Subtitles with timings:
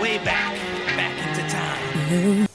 [0.00, 0.54] way back,
[0.96, 2.46] back into time.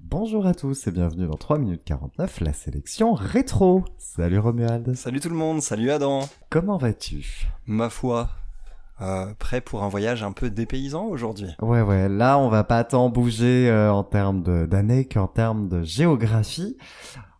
[0.00, 3.84] Bonjour à tous et bienvenue dans 3 minutes 49, la sélection rétro.
[3.98, 4.94] Salut Romuald.
[4.94, 6.28] Salut tout le monde, salut Adam.
[6.48, 7.48] Comment vas-tu?
[7.66, 8.30] Ma foi,
[9.02, 11.48] euh, prêt pour un voyage un peu dépaysant aujourd'hui.
[11.60, 15.82] Ouais ouais, là on va pas tant bouger euh, en termes d'années qu'en termes de
[15.82, 16.76] géographie.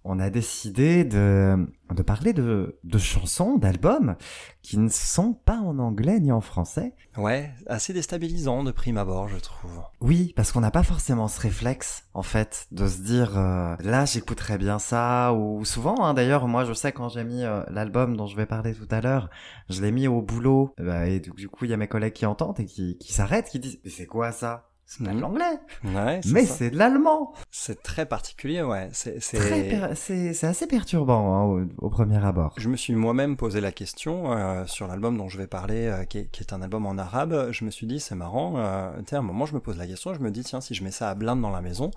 [0.04, 1.56] On a décidé de,
[1.94, 4.16] de parler de, de chansons, d'albums
[4.60, 6.94] qui ne sont pas en anglais ni en français.
[7.16, 9.80] Ouais, assez déstabilisant de prime abord, je trouve.
[10.00, 14.04] Oui, parce qu'on n'a pas forcément ce réflexe, en fait, de se dire euh, là
[14.04, 18.16] j'écouterais bien ça, ou souvent, hein, d'ailleurs, moi je sais quand j'ai mis euh, l'album
[18.16, 19.30] dont je vais parler tout à l'heure,
[19.68, 20.74] je l'ai mis au boulot,
[21.06, 23.48] et du, du coup il y a mes collègues qui entendent et qui, qui s'arrêtent,
[23.50, 24.68] qui disent mais c'est quoi ça?
[24.84, 27.32] C'est de l'anglais, Ouais, mais c'est de l'allemand.
[27.50, 28.90] c'est très particulier, ouais.
[28.92, 31.44] C'est, per- assez perturbant hein,
[31.78, 32.52] au, au premier abord.
[32.58, 36.04] Je me suis moi-même posé la question euh, sur l'album dont je vais parler, euh,
[36.04, 37.48] qui, est, qui est un album en arabe.
[37.52, 38.58] Je me suis dit, c'est marrant.
[38.58, 40.12] Euh, à un moment, je me pose la question.
[40.12, 41.90] Je me dis, tiens, si je mets ça à blinde dans la maison,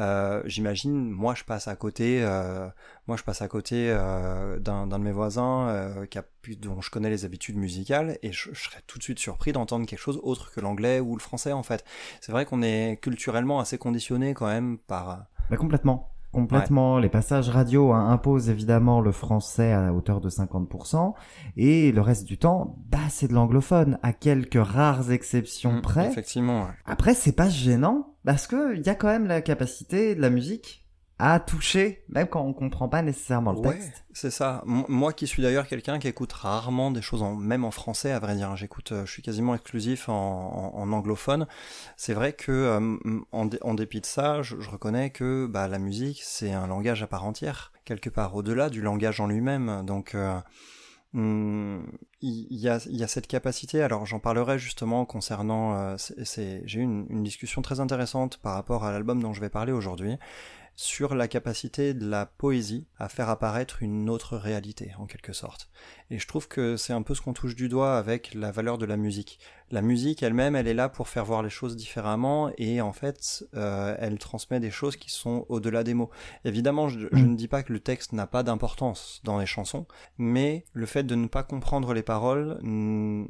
[0.00, 2.20] euh, j'imagine, moi, je passe à côté.
[3.00, 6.56] Euh, moi, je passe à côté euh, d'un, de mes voisins euh, qui a pu,
[6.56, 9.86] dont je connais les habitudes musicales, et je, je serais tout de suite surpris d'entendre
[9.86, 11.84] quelque chose autre que l'anglais ou le français, en fait.
[12.20, 15.26] C'est vrai qu'on est culturellement assez conditionné quand même par.
[15.50, 16.10] Bah, complètement.
[16.32, 16.98] Complètement.
[17.00, 21.14] Les passages radio hein, imposent évidemment le français à hauteur de 50%,
[21.56, 26.06] et le reste du temps, bah, c'est de l'anglophone, à quelques rares exceptions Mm, près.
[26.06, 26.62] Effectivement.
[26.62, 26.70] ouais.
[26.86, 30.30] Après, c'est pas gênant, parce que il y a quand même la capacité de la
[30.30, 30.86] musique
[31.20, 34.04] à toucher, même quand on comprend pas nécessairement le Ouais, texte.
[34.12, 34.62] c'est ça.
[34.66, 38.12] M- moi qui suis d'ailleurs quelqu'un qui écoute rarement des choses, en, même en français,
[38.12, 38.54] à vrai dire.
[38.56, 41.48] J'écoute, euh, je suis quasiment exclusif en, en- en anglophone.
[41.96, 42.98] C'est vrai que, euh,
[43.32, 46.68] en, dé- en dépit de ça, je, je reconnais que bah, la musique, c'est un
[46.68, 49.82] langage à part entière, quelque part au-delà du langage en lui-même.
[49.84, 50.38] Donc, euh,
[51.14, 51.84] hum,
[52.22, 53.82] il y, a, il y a cette capacité.
[53.82, 55.74] Alors, j'en parlerai justement concernant.
[55.74, 55.96] euh,
[56.64, 59.72] J'ai eu une, une discussion très intéressante par rapport à l'album dont je vais parler
[59.72, 60.16] aujourd'hui
[60.76, 65.70] sur la capacité de la poésie à faire apparaître une autre réalité, en quelque sorte.
[66.10, 68.78] Et je trouve que c'est un peu ce qu'on touche du doigt avec la valeur
[68.78, 69.38] de la musique.
[69.70, 73.44] La musique elle-même, elle est là pour faire voir les choses différemment, et en fait,
[73.54, 76.10] euh, elle transmet des choses qui sont au-delà des mots.
[76.44, 79.86] Évidemment, je, je ne dis pas que le texte n'a pas d'importance dans les chansons,
[80.18, 83.26] mais le fait de ne pas comprendre les paroles ne,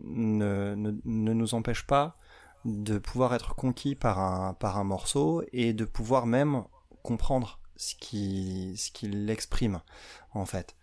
[0.77, 2.17] ne, ne nous empêche pas
[2.65, 6.65] de pouvoir être conquis par un, par un morceau et de pouvoir même
[7.03, 9.81] comprendre ce qui ce qu'il exprime
[10.33, 10.77] en fait.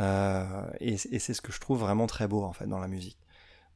[0.00, 2.88] Euh, et, et c'est ce que je trouve vraiment très beau en fait dans la
[2.88, 3.18] musique.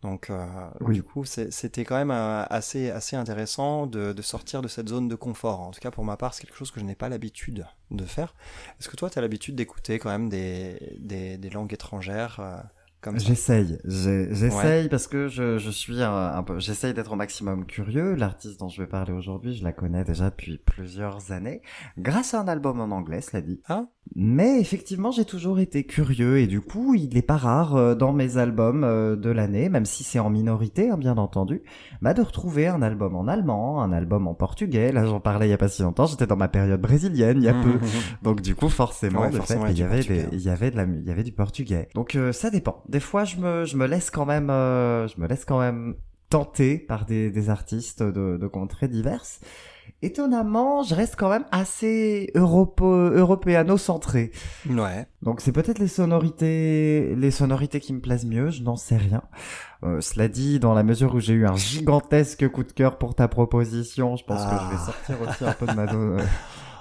[0.03, 0.47] Donc euh,
[0.81, 0.95] Oui.
[0.95, 5.09] du coup c'était quand même euh, assez assez intéressant de, de sortir de cette zone
[5.09, 5.61] de confort.
[5.61, 8.05] En tout cas pour ma part c'est quelque chose que je n'ai pas l'habitude de
[8.05, 8.35] faire.
[8.79, 12.41] Est-ce que toi tu as l'habitude d'écouter quand même des, des, des langues étrangères
[13.07, 17.17] comme ça J'essaye, j'essaye parce que je, je suis un, un peu, j'essaye d'être au
[17.17, 18.15] maximum curieux.
[18.15, 21.63] L'artiste dont je vais parler aujourd'hui, je la connais déjà depuis plusieurs années,
[21.99, 23.61] grâce à un album en anglais, cela dit.
[23.69, 23.87] Ah.
[24.15, 28.13] Mais effectivement, j'ai toujours été curieux et du coup, il n'est pas rare euh, dans
[28.13, 31.63] mes albums euh, de l'année, même si c'est en minorité, hein, bien entendu,
[32.03, 34.93] bah, de retrouver un album en allemand, un album en portugais.
[34.93, 36.07] Là, j'en parlais il y a pas si longtemps.
[36.07, 37.79] J'étais dans ma période brésilienne il y a peu.
[38.23, 40.49] Donc du coup, forcément, Ouais, de forcément, fait, il y avait portugais, des, il y
[40.51, 41.89] avait de la, mu- il y avait du portugais.
[41.95, 42.85] Donc euh, ça dépend.
[42.97, 45.97] Des fois, je me, je me laisse quand même, euh, je me laisse quand même
[46.31, 49.41] tenter par des, des artistes de, de contrées diverses.
[50.01, 54.33] Étonnamment, je reste quand même assez européano-centré.
[54.71, 58.97] ouais Donc c'est peut-être les sonorités, les sonorités qui me plaisent mieux, je n'en sais
[58.97, 59.21] rien.
[59.85, 63.15] Euh, cela dit, dans la mesure où j'ai eu un gigantesque coup de cœur pour
[63.15, 64.87] ta proposition, je pense que je vais Ah.
[64.87, 66.23] sortir aussi un peu de ma zone.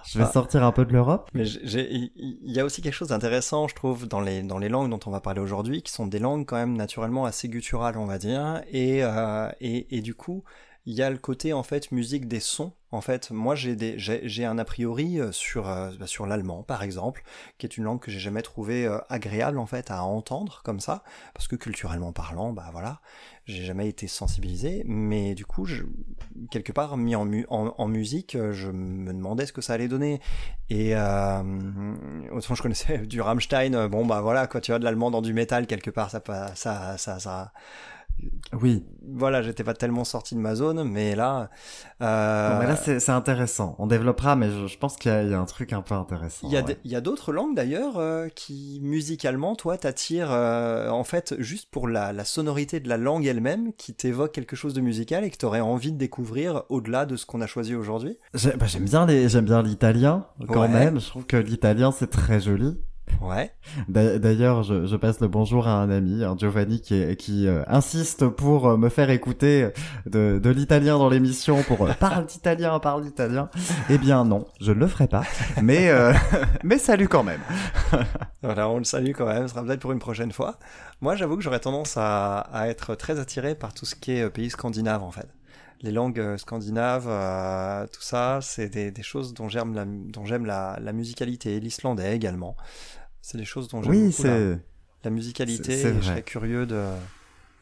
[0.07, 0.31] Je vais Ah.
[0.31, 1.29] sortir un peu de l'Europe.
[1.33, 2.11] Mais j'ai- j'ai- il
[2.43, 4.99] il y a aussi quelque chose d'intéressant, je trouve, dans les, dans les langues dont
[5.05, 8.17] on va parler aujourd'hui, qui sont des langues quand même naturellement assez gutturales, on va
[8.17, 8.61] dire.
[8.71, 10.43] Et, euh, et, et du coup,
[10.85, 12.73] il y a le côté, en fait, musique des sons.
[12.91, 16.63] En fait, moi, j'ai des- j'ai un a priori euh, sur, euh, bah, sur l'allemand,
[16.63, 17.23] par exemple,
[17.57, 20.79] qui est une langue que j'ai jamais trouvé euh, agréable, en fait, à entendre comme
[20.79, 21.03] ça.
[21.33, 23.01] Parce que culturellement parlant, bah voilà,
[23.45, 24.83] j'ai jamais été sensibilisé.
[24.85, 25.83] Mais du coup, je,
[26.51, 29.73] quelque part, mis en, mu- en, en musique, euh, je me demandais ce que ça
[29.73, 30.21] allait donner.
[30.69, 31.43] Et euh,
[32.31, 35.33] autant je connaissais du Rammstein, bon bah voilà, quand tu as de l'allemand dans du
[35.33, 36.21] métal quelque part, ça
[36.55, 37.51] ça ça ça
[38.53, 38.83] Oui.
[39.07, 41.49] Voilà, j'étais pas tellement sorti de ma zone, mais là.
[42.01, 42.53] Euh...
[42.53, 43.75] Non, mais là, c'est intéressant.
[43.77, 46.47] On développera, mais je, je pense qu'il y, y, a un truc un peu intéressant.
[46.47, 47.01] Il y a, ouais.
[47.01, 52.25] d'autres langues d'ailleurs euh, qui, musicalement, toi, t'attirent, euh, en fait, juste pour la, la,
[52.25, 55.91] sonorité de la langue elle-même, qui t'évoque quelque chose de musical et que t'aurais envie
[55.91, 58.17] de découvrir au-delà de ce qu'on a choisi aujourd'hui?
[58.33, 60.67] J'aime bah, j'aime bien l'italien quand ouais.
[60.67, 60.99] même.
[60.99, 62.77] Je trouve que l'italien c'est très joli.
[63.21, 63.51] Ouais.
[63.87, 68.27] D'ailleurs, je, je, passe le bonjour à un ami, un Giovanni, qui, qui euh, insiste
[68.27, 69.69] pour euh, me faire écouter
[70.05, 73.49] de, de l'italien dans l'émission pour euh, parle d'italien, parle d'italien.
[73.89, 75.23] Eh bien non, je ne le ferai pas,
[75.61, 75.91] mais
[76.63, 77.41] mais salut quand même.
[78.43, 79.47] voilà, on le salue quand même.
[79.47, 80.57] Ce sera peut-être pour une prochaine fois.
[81.01, 84.29] Moi, j'avoue que j'aurais tendance à, à être très attiré par tout ce qui est
[84.29, 85.27] pays scandinave en fait
[85.85, 90.45] les langues scandinaves, euh, tout ça, c'est des, des, choses dont j'aime la, dont j'aime
[90.45, 92.57] la, la, musicalité, l'islandais également.
[93.21, 94.57] C'est des choses dont j'aime oui, la,
[95.03, 95.77] la, musicalité.
[95.77, 96.83] C'est, et je serais curieux de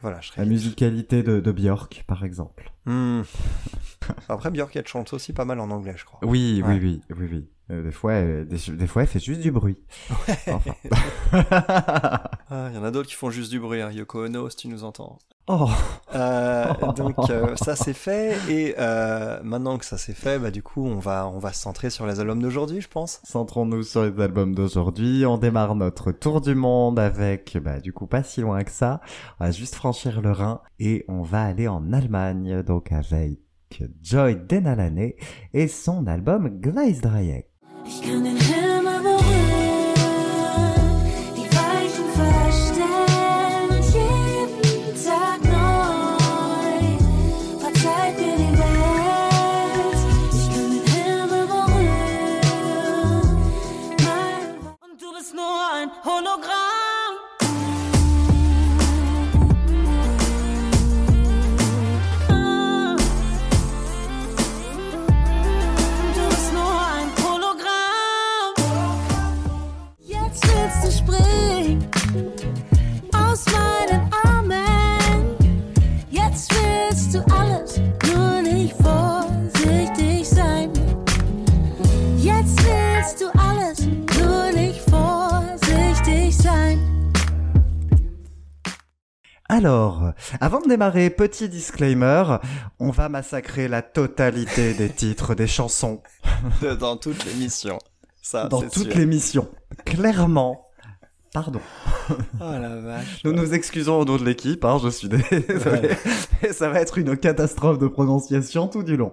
[0.00, 0.20] voilà.
[0.20, 2.72] Je serais la musicalité de, de, Björk, par exemple.
[2.86, 3.22] Mmh.
[4.28, 6.20] Après Björk, elle chante aussi pas mal en anglais, je crois.
[6.22, 6.78] Oui, ouais.
[6.78, 7.48] oui, oui, oui, oui.
[7.70, 9.78] Euh, des fois, euh, des, des, fois, elle fait juste du bruit.
[10.10, 10.36] Ouais.
[10.48, 10.74] Enfin.
[12.50, 13.80] ah, y en a d'autres qui font juste du bruit.
[13.80, 13.90] Hein.
[13.92, 15.18] Yoko Ono, si tu nous entends.
[15.46, 15.68] Oh.
[16.14, 20.62] Euh, donc euh, ça c'est fait et euh, maintenant que ça c'est fait, bah du
[20.62, 23.20] coup on va on va se centrer sur les albums d'aujourd'hui, je pense.
[23.24, 25.26] Centrons-nous sur les albums d'aujourd'hui.
[25.26, 29.00] On démarre notre tour du monde avec bah du coup pas si loin que ça.
[29.38, 33.38] On va juste franchir le Rhin et on va aller en Allemagne donc avec
[34.02, 35.12] Joy Denalane
[35.52, 37.50] et son album Gleisdreieck.
[89.54, 90.10] Alors,
[90.40, 92.24] avant de démarrer, petit disclaimer,
[92.80, 96.02] on va massacrer la totalité des titres des chansons.
[96.80, 97.78] Dans toute l'émission.
[98.20, 99.48] Ça, Dans toute l'émission.
[99.84, 100.66] Clairement.
[101.32, 101.60] Pardon.
[102.10, 103.22] Oh la vache.
[103.22, 105.46] Nous nous excusons au nom de l'équipe, hein, je suis désolé.
[106.42, 106.52] Ouais.
[106.52, 109.12] Ça va être une catastrophe de prononciation tout du long.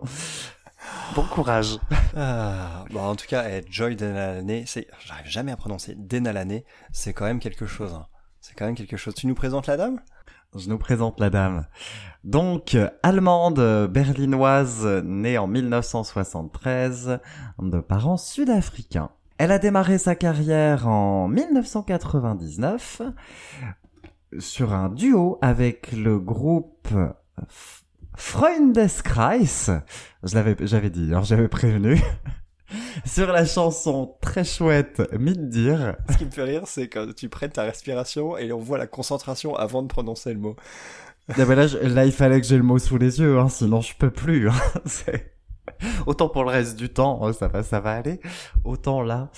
[1.14, 1.78] Bon courage.
[2.18, 7.14] Ah, bon, en tout cas, eh, Joy Denalané, c'est, j'arrive jamais à prononcer Denalané, c'est
[7.14, 7.94] quand même quelque chose.
[7.94, 8.08] Hein.
[8.42, 9.14] C'est quand même quelque chose.
[9.14, 10.02] Tu nous présentes la dame?
[10.56, 11.66] Je nous présente la dame.
[12.24, 17.20] Donc, allemande, berlinoise, née en 1973,
[17.60, 19.10] de parents sud-africains.
[19.38, 23.02] Elle a démarré sa carrière en 1999
[24.38, 26.90] sur un duo avec le groupe
[28.16, 29.72] Freundeskreis.
[30.24, 32.00] Je l'avais, j'avais dit, alors j'avais prévenu.
[33.06, 35.96] sur la chanson très chouette Middir.
[36.12, 38.88] Ce qui me fait rire, c'est quand tu prêtes ta respiration et on voit la
[38.88, 40.56] concentration avant de prononcer le mot.
[41.38, 43.82] Mais là, je, là, il fallait que j'ai le mot sous les yeux, hein, sinon
[43.82, 44.50] je peux plus.
[44.50, 44.54] Hein.
[46.06, 48.20] Autant pour le reste du temps, ça va, ça va aller.
[48.64, 49.30] Autant là.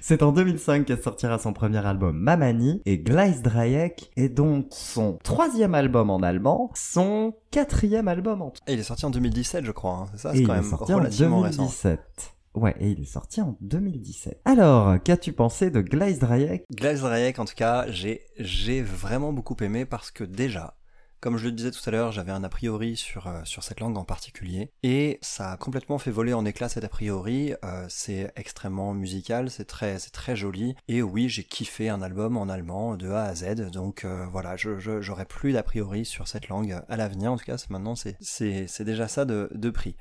[0.00, 5.74] C'est en 2005 qu'elle sortira son premier album Mamani et Gleisdreieck est donc son troisième
[5.74, 8.60] album en allemand, son quatrième album en tout.
[8.66, 10.06] Et il est sorti en 2017 je crois, hein.
[10.12, 11.90] c'est ça C'est quand même relativement en 2017.
[11.90, 12.30] récent.
[12.54, 14.40] Ouais, et il est sorti en 2017.
[14.44, 20.12] Alors, qu'as-tu pensé de Gleisdreieck Gleisdreieck, en tout cas, j'ai, j'ai vraiment beaucoup aimé parce
[20.12, 20.76] que déjà,
[21.24, 23.80] comme je le disais tout à l'heure, j'avais un a priori sur, euh, sur cette
[23.80, 27.54] langue en particulier, et ça a complètement fait voler en éclats cet a priori.
[27.64, 32.98] Euh, c'est extrêmement musical, c'est très, joli, et oui, j'ai kiffé un album en allemand
[32.98, 36.78] de A à Z, donc euh, voilà, je, j'aurais plus d'a priori sur cette langue
[36.90, 39.96] à l'avenir, en tout cas, maintenant c'est, déjà ça de prix.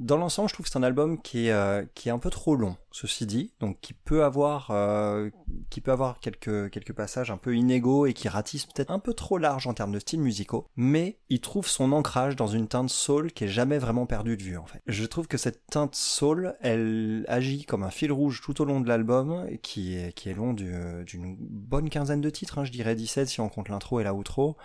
[0.00, 2.30] Dans l'ensemble, je trouve que c'est un album qui est, euh, qui est un peu
[2.30, 5.30] trop long, ceci dit, donc qui peut avoir, euh,
[5.70, 9.14] qui peut avoir quelques, quelques passages un peu inégaux et qui ratissent peut-être un peu
[9.14, 12.90] trop large en termes de styles musicaux, mais il trouve son ancrage dans une teinte
[12.90, 14.82] soul qui est jamais vraiment perdue de vue en fait.
[14.86, 18.80] Je trouve que cette teinte soul, elle agit comme un fil rouge tout au long
[18.80, 22.96] de l'album, qui est, qui est long d'une bonne quinzaine de titres, hein, je dirais
[22.96, 24.56] 17 si on compte l'intro et la outro.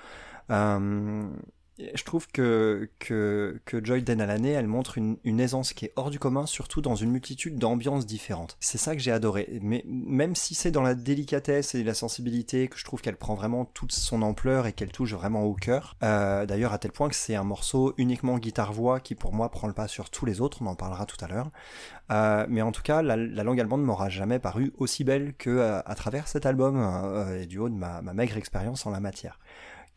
[0.51, 1.29] Euh,
[1.93, 6.19] je trouve que, que, que Joy Denalane, elle montre une, aisance qui est hors du
[6.19, 8.57] commun, surtout dans une multitude d'ambiances différentes.
[8.59, 9.59] C'est ça que j'ai adoré.
[9.61, 13.35] Mais même si c'est dans la délicatesse et la sensibilité que je trouve qu'elle prend
[13.35, 17.07] vraiment toute son ampleur et qu'elle touche vraiment au cœur, euh, d'ailleurs à tel point
[17.07, 20.41] que c'est un morceau uniquement guitare-voix qui pour moi prend le pas sur tous les
[20.41, 21.51] autres, on en parlera tout à l'heure.
[22.11, 25.79] Euh, mais en tout cas, la, langue allemande m'aura jamais paru aussi belle que euh,
[25.85, 26.79] à, travers cet album
[27.39, 29.39] et du haut de ma, ma maigre expérience en la matière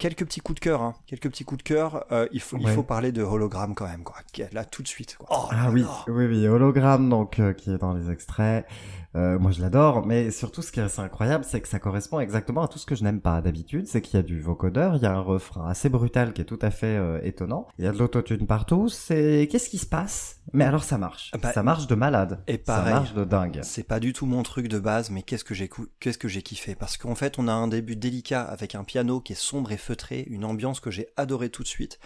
[0.03, 0.95] quelques petits coups de cœur, hein.
[1.07, 2.05] quelques petits coups de cœur.
[2.11, 4.17] Euh, il faut, il faut parler de hologramme quand même, quoi.
[4.51, 5.17] Là, tout de suite.
[5.17, 5.29] Quoi.
[5.31, 8.67] Oh ah oui, oui, oui, hologramme donc euh, qui est dans les extraits.
[9.15, 12.21] Euh, moi, je l'adore, mais surtout, ce qui est assez incroyable, c'est que ça correspond
[12.21, 13.87] exactement à tout ce que je n'aime pas d'habitude.
[13.87, 16.47] C'est qu'il y a du vocodeur, il y a un refrain assez brutal qui est
[16.47, 17.69] tout à fait euh, étonnant.
[17.79, 18.89] Il y a de l'autotune partout.
[18.89, 20.41] C'est qu'est-ce qui se passe?
[20.53, 21.31] Mais alors, ça marche.
[21.43, 22.43] Bah, ça marche de malade.
[22.47, 23.61] Et pareil, ça marche de dingue.
[23.63, 26.43] C'est pas du tout mon truc de base, mais qu'est-ce que j'ai qu'est-ce que j'ai
[26.43, 26.75] kiffé?
[26.75, 29.77] Parce qu'en fait, on a un début délicat avec un piano qui est sombre et
[29.77, 31.99] feutré, une ambiance que j'ai adoré tout de suite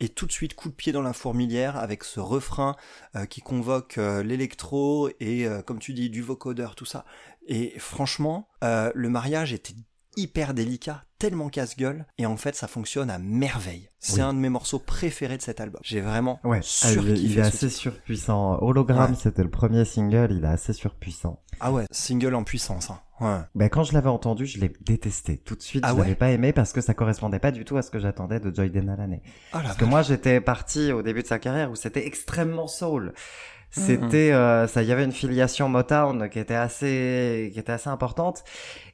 [0.00, 2.76] et tout de suite coup de pied dans la fourmilière avec ce refrain
[3.14, 7.04] euh, qui convoque euh, l'électro et euh, comme tu dis du vocodeur tout ça
[7.46, 9.74] et franchement le mariage était
[10.16, 13.90] hyper délicat, tellement casse-gueule, et en fait ça fonctionne à merveille.
[13.98, 15.80] C'est un de mes morceaux préférés de cet album.
[15.84, 18.58] J'ai vraiment ouais, il, est assez surpuissant.
[18.62, 21.42] Hologramme, c'était le premier single, il est assez surpuissant.
[21.60, 22.90] Ah ouais, single en puissance.
[22.90, 23.00] Hein.
[23.20, 23.38] Ouais.
[23.54, 25.84] Ben quand je l'avais entendu, je l'ai détesté tout de suite.
[25.86, 27.98] Ah je l'avais pas aimé parce que ça correspondait pas du tout à ce que
[27.98, 29.20] j'attendais de Joy Denalane.
[29.52, 33.14] Ah parce que moi j'étais parti au début de sa carrière où c'était extrêmement soul.
[33.70, 37.90] C'était, euh, ça, il y avait une filiation Motown qui était assez, qui était assez
[37.90, 38.42] importante.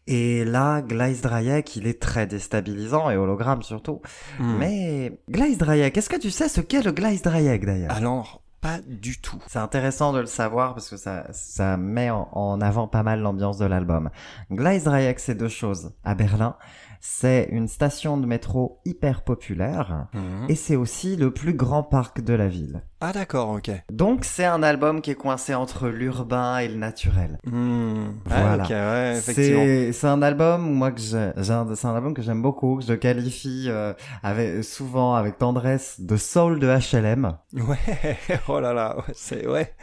[0.08, 4.00] Et là, Gleisdreieck, il est très déstabilisant et hologramme surtout.
[4.40, 4.56] Hmm.
[4.58, 7.92] Mais Gleisdreieck, est-ce que tu sais ce qu'est le Gleisdreieck d'ailleurs?
[7.92, 9.42] Alors, pas du tout.
[9.48, 13.58] C'est intéressant de le savoir parce que ça, ça met en, avant pas mal l'ambiance
[13.58, 14.08] de l'album.
[14.52, 15.92] Gleisdreieck, c'est deux choses.
[16.04, 16.56] À Berlin,
[17.04, 20.46] c'est une station de métro hyper populaire mhm.
[20.48, 22.82] et c'est aussi le plus grand parc de la ville.
[23.00, 23.72] Ah d'accord, ok.
[23.90, 27.40] Donc c'est un album qui est coincé entre l'urbain et le naturel.
[27.44, 28.12] Hmm.
[28.26, 28.62] Voilà.
[28.68, 33.66] ouais, c'est un album moi que c'est un album que j'aime beaucoup, que je qualifie
[33.66, 33.92] euh,
[34.22, 37.36] avec souvent avec tendresse de soul de HLM.
[37.54, 38.16] Ouais.
[38.48, 39.74] oh là là, c'est ouais.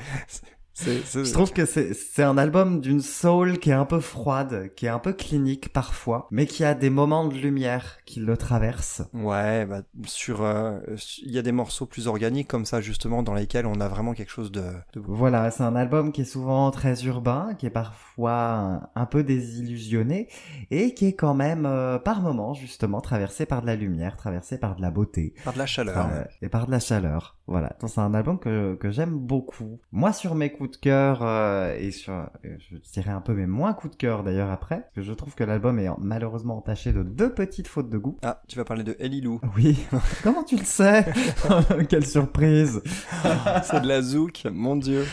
[0.86, 4.90] Je trouve que c'est un album d'une soul qui est un peu froide, qui est
[4.90, 9.04] un peu clinique parfois, mais qui a des moments de lumière qui le traversent.
[9.14, 10.80] Ouais, bah, sur, euh,
[11.24, 14.14] il y a des morceaux plus organiques comme ça justement dans lesquels on a vraiment
[14.14, 14.64] quelque chose de.
[14.96, 20.28] Voilà, c'est un album qui est souvent très urbain, qui est parfois un, peu désillusionné
[20.70, 24.60] et qui est quand même euh, par moments justement traversé par de la lumière, traversé
[24.60, 26.10] par de la beauté, par de la chaleur
[26.42, 27.38] et par de la chaleur.
[27.48, 29.80] Voilà, c'est un album que que j'aime beaucoup.
[29.92, 33.46] Moi, sur mes coups de cœur euh, et sur, euh, je dirais un peu mes
[33.46, 36.92] moins coups de cœur d'ailleurs après, parce que je trouve que l'album est malheureusement entaché
[36.92, 38.18] de deux petites fautes de goût.
[38.24, 39.42] Ah, tu vas parler de Elilou.
[39.56, 39.78] Oui.
[40.24, 41.06] Comment tu le sais?
[41.90, 42.82] Quelle surprise
[43.64, 45.06] C'est de la zouk, mon dieu.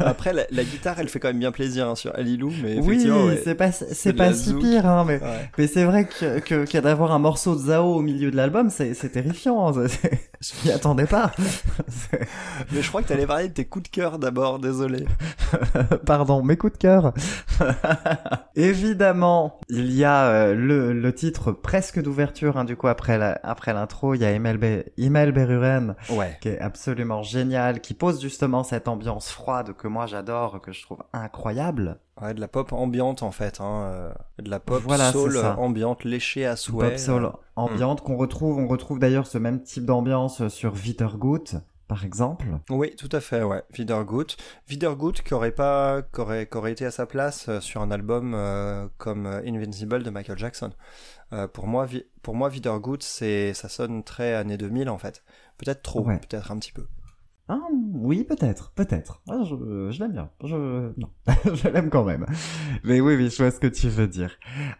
[0.00, 3.08] Après, la, guitare, elle fait quand même bien plaisir hein, sur Alilou, mais oui,
[3.42, 5.20] c'est pas c'est pas si pire, hein, mais
[5.58, 8.94] mais c'est vrai que que, d'avoir un morceau de Zao au milieu de l'album, c'est
[8.94, 9.72] c'est terrifiant.
[9.72, 11.32] Je m'y attendais pas.
[12.72, 15.06] mais je crois que t'allais parler de tes coups de cœur d'abord, désolé.
[16.06, 17.12] Pardon, mes coups de cœur.
[18.56, 23.38] Évidemment, il y a euh, le, le titre presque d'ouverture, hein, du coup après la,
[23.42, 26.36] après l'intro, il y a Emel, Be Beruren, ouais.
[26.40, 30.82] qui est absolument génial, qui pose justement cette ambiance froide que moi j'adore, que je
[30.82, 31.98] trouve incroyable.
[32.22, 36.04] Ouais, de la pop ambiante en fait, hein, euh, de la pop voilà, soul ambiante
[36.04, 36.92] léchée à souhait.
[36.92, 42.04] Pop soul ambiante qu'on retrouve, on retrouve d'ailleurs ce même type d'ambiance sur Wiedergut par
[42.04, 42.46] exemple.
[42.70, 43.62] Oui, tout à fait, ouais.
[43.76, 44.36] Wiedergut.
[44.68, 47.90] Wiedergut qui aurait pas, qui aurait, qui aurait été à sa place euh, sur un
[47.90, 50.70] album euh, comme Invincible de Michael Jackson.
[51.52, 51.86] pour moi,
[52.22, 55.22] pour moi, Wiedergut, c'est, ça sonne très années 2000 en fait.
[55.58, 56.86] Peut-être trop, peut-être un petit peu.
[57.48, 57.60] Ah,
[57.94, 59.22] oui, peut-être, peut-être.
[59.30, 60.30] Ah, je, je l'aime bien.
[60.42, 61.08] Je, non,
[61.54, 62.26] je l'aime quand même.
[62.82, 64.32] Mais oui, oui, je vois ce que tu veux dire.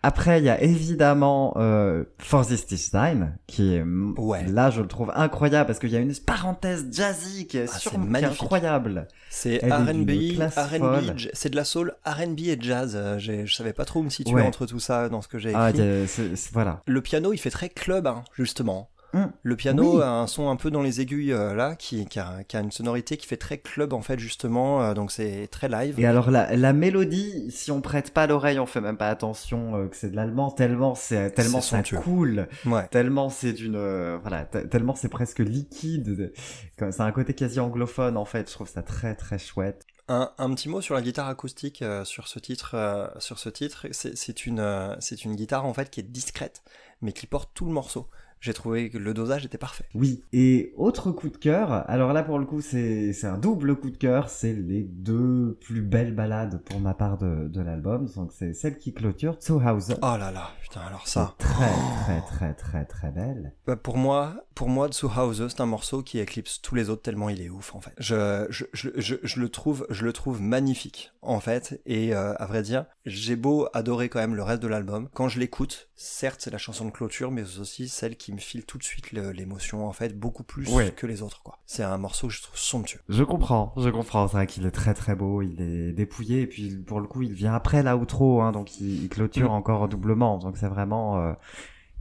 [0.03, 4.45] Après, il y a évidemment euh, For This Design, qui est, ouais.
[4.47, 7.79] là, je le trouve incroyable parce qu'il y a une parenthèse jazzy qui est, ah,
[7.79, 7.93] sur...
[7.95, 9.07] incroyable.
[9.31, 12.95] C'est R&B, R&B, c'est de la soul, R&B et jazz.
[12.97, 15.53] Euh, je savais pas trop où me situer entre tout ça dans ce que j'ai
[15.55, 15.83] ah, écrit.
[16.19, 16.83] Ah, voilà.
[16.87, 18.91] Le piano, il fait très club, hein, justement.
[19.13, 19.27] Mm.
[19.43, 22.71] Le piano a un son un peu dans les aiguilles euh, là, qui, a, une
[22.71, 25.99] sonorité qui fait très club en fait justement, euh, donc c'est très live.
[25.99, 29.87] Et alors la, mélodie, si on prête pas l'oreille, on fait même pas attention euh,
[29.87, 32.49] que c'est de l'allemand, tellement c'est tellement c'est cool,
[32.91, 36.33] tellement c'est d'une voilà, tellement c'est presque liquide,
[36.79, 38.49] c'est un côté quasi anglophone en fait.
[38.49, 39.87] Je trouve ça très très chouette.
[40.09, 43.11] Un, petit mot sur la guitare acoustique sur ce titre.
[43.19, 46.63] sur ce titre, c'est une c'est une guitare en fait qui est discrète,
[47.01, 48.09] mais qui porte tout le morceau
[48.47, 49.85] j'ai trouvé que le dosage était parfait.
[49.95, 53.91] Oui, et autre coup de cœur, alors là pour le coup c'est un double coup
[53.91, 58.33] de cœur, c'est les deux plus belles balades pour ma part de, de l'album, donc
[58.33, 59.97] c'est celle qui clôture Zuhause.
[60.01, 61.35] Oh là là, putain, alors ça.
[61.39, 63.53] Très très très très très belle.
[63.67, 67.29] Bah, pour moi, pour moi, Zuhause, c'est un morceau qui éclipse tous les autres tellement
[67.29, 67.93] il est ouf en fait.
[67.99, 72.35] Je, je, je, je, je le trouve, je le trouve magnifique en fait, et euh,
[72.37, 75.09] à vrai dire, j'ai beau adorer quand même le reste de l'album.
[75.13, 78.65] Quand je l'écoute, certes c'est la chanson de clôture, mais aussi celle qui me file
[78.65, 81.59] tout de suite l'émotion en fait, beaucoup plus que les autres quoi.
[81.67, 83.01] C'est un morceau que je trouve somptueux.
[83.09, 86.47] Je comprends, je comprends, c'est vrai qu'il est très très beau, il est dépouillé, et
[86.47, 89.55] puis pour le coup il vient après l'outro, hein, donc il, il clôture Mm.
[89.55, 91.33] encore doublement, donc c'est vraiment euh,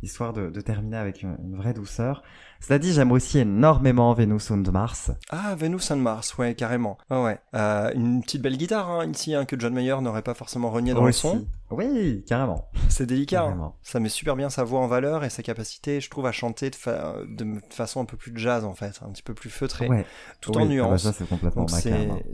[0.04, 2.22] histoire de, de terminer avec une, une vraie douceur.
[2.68, 5.12] Cela dit, j'aime aussi énormément Venus und Mars.
[5.30, 6.98] Ah, Venus and Mars, ouais, carrément.
[7.12, 7.40] Ouais, ouais.
[7.54, 10.94] Euh, une petite belle guitare hein, ici, hein, que John Mayer n'aurait pas forcément renié
[10.96, 11.46] dans le son.
[11.70, 12.68] Oui, carrément.
[12.90, 13.44] C'est délicat.
[13.44, 13.74] hein.
[13.84, 16.70] Ça met super bien sa voix en valeur et sa capacité, je trouve, à chanter
[16.72, 19.88] de, fa- de façon un peu plus jazz en fait, un petit peu plus feutrée,
[19.88, 20.06] Ouais.
[20.42, 21.12] tout Oui, en ah bah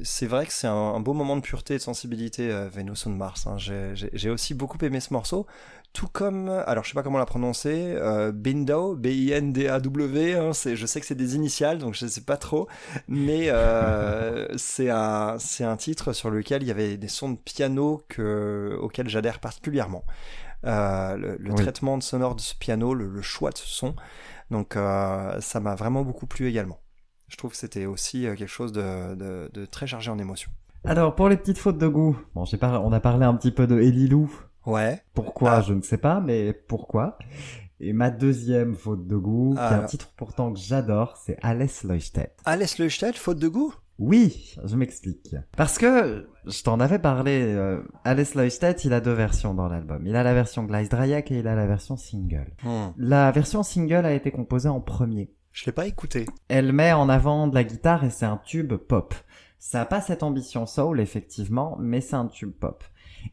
[0.04, 3.06] c'est vrai que c'est un, un beau moment de pureté et de sensibilité, euh, Venus
[3.06, 3.48] on Mars.
[3.58, 5.46] J'ai- aussi beaucoup aimé ce morceau,
[5.94, 10.21] tout comme, alors je sais pas comment la prononcer, euh, Bindo, B-I-N-D-A-W.
[10.36, 12.68] Hein, je sais que c'est des initiales, donc je sais pas trop,
[13.08, 18.78] mais euh, c'est un titre sur lequel il y avait des sons de piano que
[18.82, 20.04] auxquels j'adhère particulièrement.
[20.66, 21.56] Euh, le le Oui.
[21.56, 23.96] traitement de sonore de ce piano, le, le choix de ce son,
[24.52, 26.80] donc euh, ça m'a vraiment beaucoup plu également.
[27.28, 30.52] Je trouve que c'était aussi quelque chose de, de, de très chargé en émotions.
[30.84, 33.68] Alors pour les petites fautes de goût, bon, pas, on a parlé un petit peu
[33.68, 34.32] de Elilou.
[34.66, 35.02] Ouais.
[35.14, 35.62] Pourquoi, Ah.
[35.62, 37.18] je ne sais pas, mais pourquoi?
[37.84, 39.90] Et ma deuxième faute de goût, qui est un Alors.
[39.90, 42.32] titre pourtant que j'adore, c'est Alice Leuchtet.
[42.46, 43.74] Alice Leuchtet, faute de goût?
[43.98, 45.36] Oui, je m'explique.
[45.58, 50.06] Parce que, je t'en avais parlé, euh, Alice Leuchtet, il a deux versions dans l'album.
[50.06, 52.54] Il a la version Gleisdreieck et il a la version single.
[52.64, 52.90] Hmm.
[52.98, 55.34] La version single a été composée en premier.
[55.52, 56.28] Je l'ai pas écouté.
[56.50, 59.16] Elle met en avant de la guitare et c'est un tube pop.
[59.58, 62.84] Ça a pas cette ambition soul, effectivement, mais c'est un tube pop.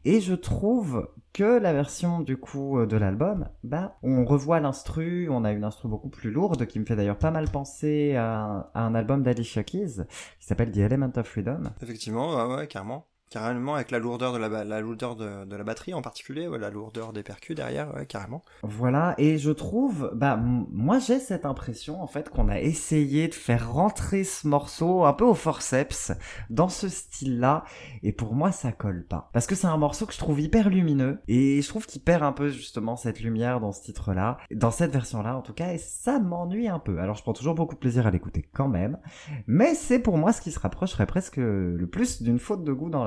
[0.05, 5.29] Et je trouve que la version du coup euh, de l'album, bah, on revoit l'instru,
[5.29, 8.69] on a une instru beaucoup plus lourde qui me fait d'ailleurs pas mal penser à
[8.73, 10.05] un, album d'Alicia Keys
[10.39, 11.63] qui s'appelle The Element of Freedom.
[11.81, 13.07] Effectivement, ouais, ouais, carrément.
[13.29, 16.69] Carrément, avec la lourdeur de la, la lourdeur de, de la batterie en particulier, la
[16.71, 18.43] lourdeur des percus derrière, carrément.
[18.63, 23.33] Voilà, et je trouve, bah, moi j'ai cette impression en fait qu'on a essayé de
[23.33, 26.11] faire rentrer ce morceau un peu au forceps
[26.49, 27.65] dans ce style-là,
[28.01, 29.29] et pour moi ça colle pas.
[29.31, 32.23] Parce que c'est un morceau que je trouve hyper lumineux, et je trouve qu'il perd
[32.23, 35.77] un peu justement cette lumière dans ce titre-là, dans cette version-là en tout cas, et
[35.77, 36.99] ça m'ennuie un peu.
[36.99, 38.97] Alors je prends toujours beaucoup de plaisir à l'écouter quand même,
[39.45, 42.89] mais c'est pour moi ce qui se rapprocherait presque le plus d'une faute de goût
[42.89, 43.05] dans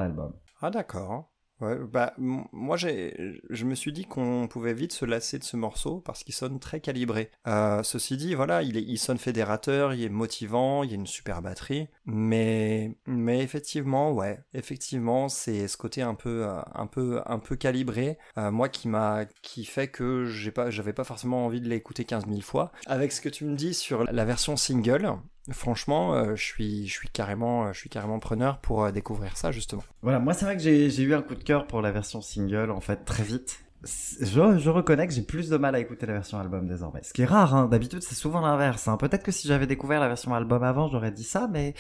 [0.61, 1.33] Ah d'accord.
[1.61, 6.25] bah, moi je me suis dit qu'on pouvait vite se lasser de ce morceau parce
[6.25, 7.31] qu'il sonne très calibré.
[7.47, 10.97] Euh, ceci dit, voilà, il, est, il sonne fédérateur, il est motivant, il y a
[10.97, 16.87] une super batterie, mais, mais effectivement, ouais, effectivement, c'est ce côté un peu, euh, un
[16.87, 21.05] peu, un peu calibré, euh, moi qui m'a, qui fait que j'ai pas, j'avais pas
[21.05, 22.73] forcément envie de l'écouter 15 000 fois.
[22.87, 25.13] Avec ce que tu me dis sur la version single,
[25.51, 29.83] franchement, euh, je suis, je suis carrément, je suis carrément preneur pour découvrir ça justement.
[30.03, 32.71] Voilà, moi c'est vrai que j'ai eu un coup de cœur pour la version single
[32.71, 33.65] en fait très vite.
[33.85, 37.03] Je, je reconnais que j'ai plus de mal à écouter la version album désormais.
[37.03, 37.67] Ce qui est rare, hein.
[37.67, 38.87] d'habitude c'est souvent l'inverse.
[38.89, 38.97] Hein.
[38.97, 41.75] Peut-être que si j'avais découvert la version album avant, j'aurais dit ça, mais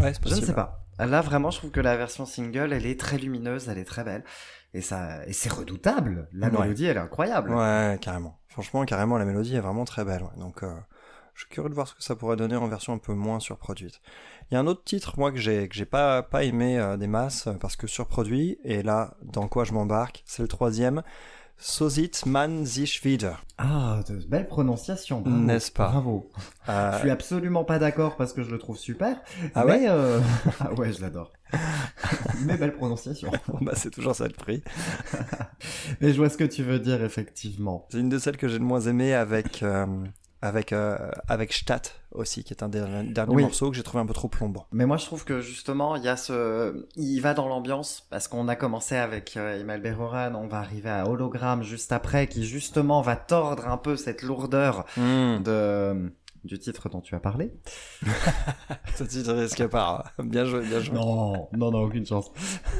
[0.00, 0.84] Ouais, je ne sais pas.
[0.98, 4.04] Là vraiment, je trouve que la version single, elle est très lumineuse, elle est très
[4.04, 4.22] belle.
[4.74, 6.28] Et ça, et c'est redoutable.
[6.32, 6.60] La Ouais.
[6.60, 7.50] mélodie, elle est incroyable.
[7.50, 8.38] Ouais, carrément.
[8.48, 10.22] Franchement, carrément, la mélodie est vraiment très belle.
[10.22, 10.38] ouais.
[10.40, 10.72] Donc, euh,
[11.34, 13.40] je suis curieux de voir ce que ça pourrait donner en version un peu moins
[13.40, 14.00] surproduite.
[14.50, 16.96] Il y a un autre titre, moi, que j'ai que j'ai pas pas aimé euh,
[16.96, 18.58] des masses euh, parce que surproduit.
[18.64, 21.02] Et là, dans quoi je m'embarque C'est le troisième.
[21.64, 23.38] So sieht man sich wieder.
[23.56, 25.20] Ah, de belle prononciation.
[25.20, 25.38] bravo.
[25.38, 26.28] N'est-ce pas Bravo.
[26.68, 29.20] Euh, Je suis absolument pas d'accord parce que je le trouve super.
[29.54, 30.18] Ah ouais mais euh...
[30.60, 31.32] ah ouais, je l'adore.
[32.44, 33.30] mais belle prononciation.
[33.60, 34.64] bah, c'est toujours ça le prix.
[36.00, 37.86] Mais je vois ce que tu veux dire effectivement.
[37.92, 39.86] C'est une de celles que j'ai le moins aimé avec euh,
[40.42, 43.42] avec euh, avec Stadt aussi, qui est un des derniers Oui.
[43.42, 44.66] morceaux que j'ai trouvé un peu trop plombant.
[44.72, 48.28] Mais moi je trouve que justement il y a ce, il va dans l'ambiance parce
[48.28, 52.44] qu'on a commencé avec euh, Imal Beroran, on va arriver à Hologramme juste après qui
[52.44, 55.42] justement va tordre un peu cette lourdeur Hmm.
[55.42, 56.12] de
[56.44, 57.54] du titre dont tu as parlé.
[58.96, 60.04] Ça tu te risques pas.
[60.18, 60.24] hein.
[60.24, 60.96] Bien joué, bien joué.
[60.96, 62.32] Non, non, non, aucune chance.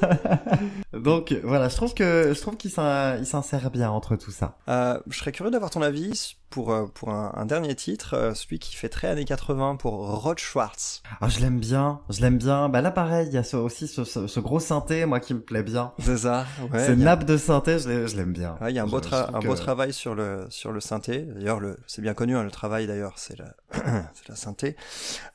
[0.92, 4.58] Donc voilà, je trouve que je trouve qu'il s'in- il s'insère bien entre tout ça.
[4.68, 8.34] Euh, je serais curieux d'avoir ton avis pour, euh, pour un, un dernier titre, euh,
[8.34, 11.02] celui qui fait très années 80 pour Rod Schwartz.
[11.20, 12.68] Ah, je l'aime bien, je l'aime bien.
[12.68, 15.34] Bah là, pareil, il y a ce- aussi ce, ce- ce gros synthé, moi, qui
[15.34, 15.92] me plaît bien.
[15.98, 18.56] C'est ça ouais, Ces a- nappes de synthé, je l'ai- je l'aime bien.
[18.60, 20.80] Ouais, il y a un beau, tra- un que- beau travail sur le, sur le
[20.80, 21.22] synthé.
[21.22, 23.46] D'ailleurs, le, c'est bien connu, hein, le travail d'ailleurs, c'est la,
[24.14, 24.76] c'est la synthé.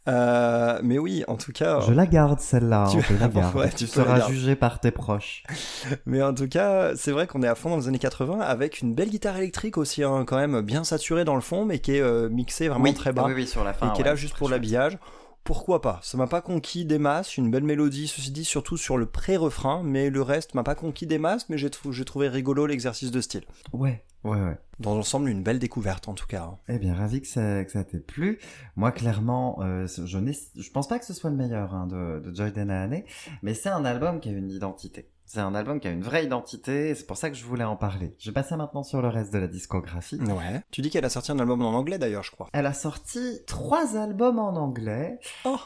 [0.08, 2.88] Euh, mais oui, en tout cas, Je la garde, celle-là.
[2.92, 3.56] Tu- hein, la garde.
[3.56, 5.44] Ouais, tu tu seras jugé par tes proches.
[6.06, 8.82] mais en tout cas, c'est vrai qu'on est à fond dans les années 80 avec
[8.82, 11.94] une belle guitare électrique aussi, hein, quand même bien saturée dans le fond, mais qui
[11.96, 13.90] est euh, mixée vraiment très bas Oui, oui, sur la fin.
[13.90, 14.98] et qui est là juste pour l'habillage.
[15.44, 16.00] Pourquoi pas?
[16.04, 19.82] Ça m'a pas conquis des masses, une belle mélodie, ceci dit, surtout sur le pré-refrain,
[19.82, 23.12] mais le reste m'a pas conquis des masses, mais j'ai trou- j'ai trouvé rigolo l'exercice
[23.12, 23.46] de style.
[23.72, 24.58] Ouais, ouais, ouais.
[24.82, 26.44] Dans l'ensemble, une belle découverte en tout cas.
[26.52, 26.58] hein.
[26.68, 28.40] Eh bien, ravi que ça, que ça t'ait plu.
[28.76, 30.18] Moi, clairement, euh, je,
[30.62, 33.04] je pense pas que ce soit le meilleur hein, de, de Joy Denahane,
[33.42, 35.08] mais c'est un album qui a une identité.
[35.28, 37.66] C'est un album qui a une vraie identité, et c'est pour ça que je voulais
[37.66, 38.16] en parler.
[38.18, 40.22] Je vais passer maintenant sur le reste de la discographie.
[40.22, 40.62] Ouais.
[40.72, 42.48] Tu dis qu'elle a sorti un album en anglais d'ailleurs, je crois.
[42.54, 45.20] Elle a sorti trois albums en anglais.
[45.44, 45.60] Oh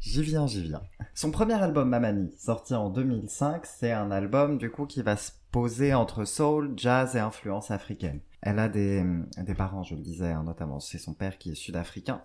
[0.00, 0.82] J'y viens, j'y viens.
[1.14, 5.30] Son premier album, Mamani, sorti en 2005, c'est un album du coup qui va se
[5.52, 8.18] poser entre soul, jazz et influence africaine.
[8.42, 9.04] Elle a des,
[9.38, 12.20] des parents, je le disais, hein, notamment c'est son père qui est sud-africain.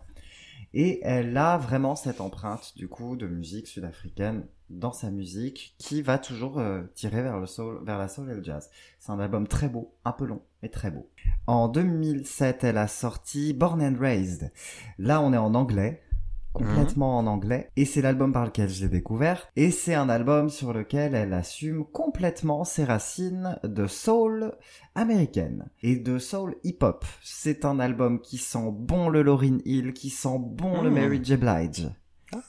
[0.73, 6.01] Et elle a vraiment cette empreinte du coup de musique sud-africaine dans sa musique qui
[6.01, 8.69] va toujours euh, tirer vers le soul, vers la soul et le jazz.
[8.99, 11.09] C'est un album très beau, un peu long, mais très beau.
[11.47, 14.51] En 2007, elle a sorti Born and Raised.
[14.99, 16.03] Là, on est en anglais,
[16.53, 20.49] complètement en anglais, et c'est l'album par lequel je l'ai découvert, et c'est un album
[20.49, 24.53] sur lequel elle assume complètement ses racines de soul
[24.95, 27.05] américaine et de soul hip-hop.
[27.23, 30.93] C'est un album qui sent bon le Lauryn Hill, qui sent bon le Mm.
[30.93, 31.37] Mary J.
[31.37, 31.89] Blige.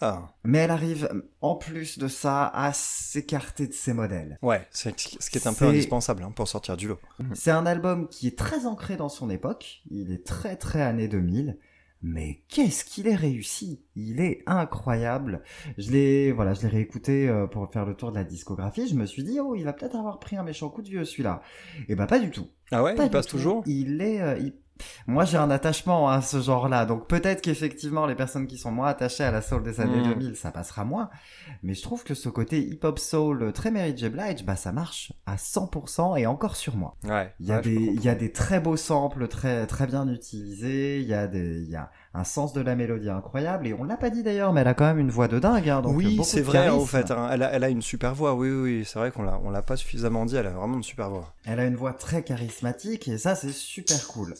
[0.02, 1.08] Ah Mais elle arrive,
[1.40, 4.38] en plus de ça, à s'écarter de ses modèles.
[4.42, 6.98] Ouais, c'est ce qui est un peu indispensable hein, pour sortir du lot.
[7.32, 9.80] C'est un album qui est très ancré dans son époque.
[9.90, 11.56] Il est très très années 2000.
[12.02, 15.42] Mais qu'est-ce qu'il est réussi Il est incroyable.
[15.76, 18.88] Je l'ai, voilà, je l'ai réécouté euh, pour faire le tour de la discographie.
[18.88, 21.04] Je me suis dit, oh, il va peut-être avoir pris un méchant coup de vieux
[21.04, 21.42] celui-là.
[21.88, 22.46] Et bah pas du tout.
[22.72, 23.36] Ah ouais, Pas il passe tout.
[23.36, 23.62] toujours?
[23.66, 24.54] Il est, euh, il-
[25.06, 28.88] moi j'ai un attachement à ce genre-là, donc peut-être qu'effectivement les personnes qui sont moins
[28.88, 30.08] attachées à la soul des années Mm.
[30.14, 31.10] 2000, ça passera moins.
[31.62, 34.08] Mais je trouve que ce côté hip-hop soul euh, très Mary J.
[34.08, 36.96] Blige, bah ça marche à 100% et encore sur moi.
[37.04, 37.32] Ouais.
[37.40, 38.18] Il y a ouais, des, peux il y a comprendre.
[38.18, 41.00] des très beaux samples très, très bien utilisés.
[41.00, 43.66] Il y a des, il y a un sens de la mélodie incroyable.
[43.66, 45.68] Et on l'a pas dit d'ailleurs, mais elle a quand même une voix de dingue.
[45.68, 47.10] Hein, donc oui, beaucoup c'est vrai, en fait.
[47.10, 47.28] hein.
[47.32, 48.84] Elle, a, elle a une super voix, oui, oui, oui.
[48.84, 51.32] C'est vrai qu'on l'a, on l'a pas suffisamment dit, elle a vraiment une super voix.
[51.44, 54.34] Elle a une voix très charismatique et ça, c'est super cool.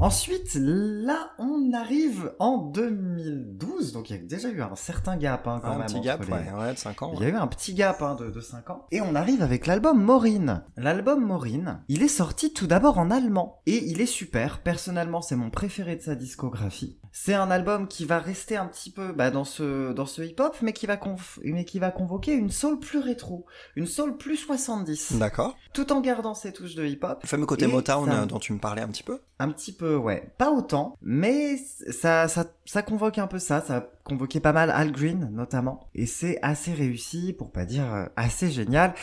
[0.00, 5.46] Ensuite, là, on arrive en 2012, donc il y a déjà eu un certain gap
[5.46, 5.86] hein, quand un même.
[5.86, 7.12] petit entre gap, les- ouais, ouais, de 5 ans.
[7.14, 8.86] Il y a eu un petit gap hein, de, de 5 ans.
[8.92, 10.62] Et on arrive avec l'album Maureen.
[10.76, 13.60] L'album Maureen, il est sorti tout d'abord en allemand.
[13.66, 14.62] Et il est super.
[14.62, 16.98] Personnellement, c'est mon préféré de sa discographie.
[17.12, 20.56] C'est un album qui va rester un petit peu bah, dans ce, dans ce hip-hop,
[20.62, 20.98] mais, qui va
[21.44, 23.46] mais qui va convoquer une soul plus rétro.
[23.74, 25.14] Une soul plus 70.
[25.18, 25.56] D'accord.
[25.72, 27.18] Tout en gardant ses touches de hip-hop.
[27.22, 29.20] Le fameux côté Motown ça- euh, dont tu me parlais un petit peu.
[29.38, 30.32] Un petit peu, ouais.
[30.38, 33.60] Pas autant, mais ça, ça, ça convoque un peu ça.
[33.60, 35.88] Ça a convoqué pas mal Al Green, notamment.
[35.94, 38.94] Et c'est assez réussi, pour pas dire euh, assez génial.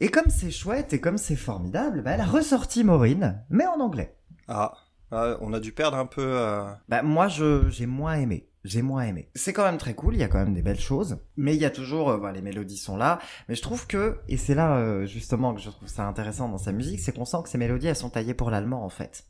[0.00, 3.80] Et comme c'est chouette et comme c'est formidable, bah, elle a ressorti Maureen, mais en
[3.80, 4.16] anglais.
[4.48, 4.72] Ah,
[5.12, 6.22] on a dû perdre un peu.
[6.24, 8.48] euh, Bah, moi, j'ai moins aimé.
[8.64, 9.28] J'ai moins aimé.
[9.34, 11.18] C'est quand même très cool, il y a quand même des belles choses.
[11.36, 13.18] Mais il y a toujours, euh, les mélodies sont là.
[13.48, 16.58] Mais je trouve que, et c'est là, euh, justement, que je trouve ça intéressant dans
[16.58, 19.24] sa musique, c'est qu'on sent que ces mélodies, elles sont taillées pour l'allemand, en fait.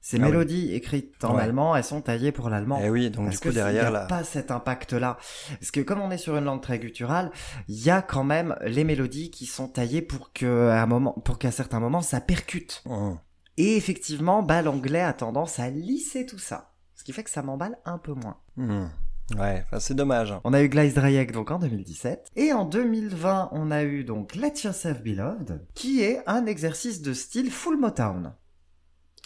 [0.00, 0.26] Ces Ah oui.
[0.26, 1.42] mélodies écrites en Ouais.
[1.42, 2.78] allemand, elles sont taillées pour l'allemand.
[2.84, 4.04] Eh oui, donc Parce du coup que derrière il y a là.
[4.06, 5.16] pas cet impact-là.
[5.58, 7.30] Parce que comme on est sur une langue très gutturale,
[7.66, 11.12] il y a quand même les mélodies qui sont taillées pour que, à un moment,
[11.24, 12.82] pour qu'à certains moments, ça percute.
[12.86, 13.18] Hum.
[13.58, 16.70] Et effectivement, bah, l'anglais a tendance à lisser tout ça.
[16.94, 18.36] Ce qui fait que ça m'emballe un peu moins.
[18.56, 18.88] Hum.
[19.36, 20.32] Ouais, c'est dommage.
[20.44, 22.28] On a eu Gleis Dreyek donc en 2017.
[22.36, 27.02] Et en 2020, on a eu donc Let Yourself Be Loved, qui est un exercice
[27.02, 28.32] de style full Motown.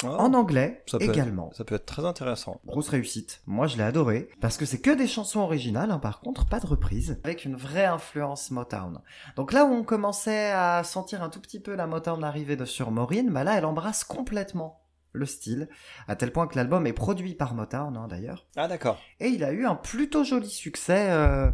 [0.04, 1.50] Oh, En anglais ça peut être- également.
[1.52, 2.60] Ça peut être très intéressant.
[2.66, 3.42] Grosse réussite.
[3.46, 4.28] Moi, je l'ai adoré.
[4.40, 7.20] Parce que c'est que des chansons originales, hein, par contre, pas de reprises.
[7.24, 9.00] Avec une vraie influence Motown.
[9.36, 12.64] Donc là où on commençait à sentir un tout petit peu la Motown arriver de
[12.64, 14.80] sur Maureen, bah là, elle embrasse complètement
[15.14, 15.68] le style.
[16.08, 18.46] À tel point que l'album est produit par Motown, hein, d'ailleurs.
[18.56, 18.98] Ah d'accord.
[19.20, 21.50] Et il a eu un plutôt joli succès euh,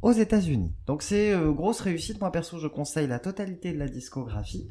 [0.00, 0.72] aux États-Unis.
[0.86, 2.20] Donc c'est euh, grosse réussite.
[2.20, 4.68] Moi perso, je conseille la totalité de la discographie.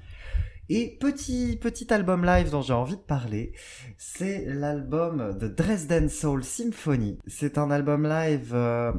[0.73, 3.51] Et petit petit album live dont j'ai envie de parler,
[3.97, 7.19] c'est l'album The Dresden Soul Symphony.
[7.27, 8.93] C'est un album live euh,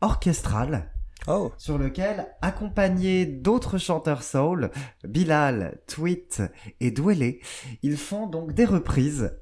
[0.00, 0.90] orchestral
[1.28, 4.72] Oh, sur lequel, accompagnés d'autres chanteurs soul,
[5.04, 6.42] Bilal, Tweet
[6.80, 7.36] et Dwele,
[7.82, 9.38] ils font donc des reprises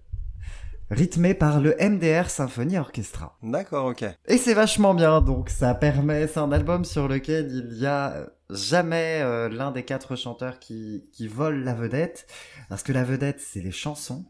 [0.92, 3.38] rythmées par le MDR Symphony Orchestra.
[3.42, 4.04] d'accord, ok.
[4.26, 8.26] Et c'est vachement bien, donc ça permet, c'est un album sur lequel il y a
[8.50, 12.26] jamais euh, l'un des quatre chanteurs qui, qui vole la vedette,
[12.68, 14.26] parce que la vedette, c'est les chansons,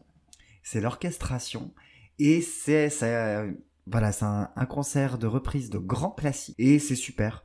[0.63, 1.73] c'est l'orchestration,
[2.19, 3.51] et c'est, euh,
[3.85, 7.43] voilà, c'est un, un concert de reprise de grands classiques, et c'est super.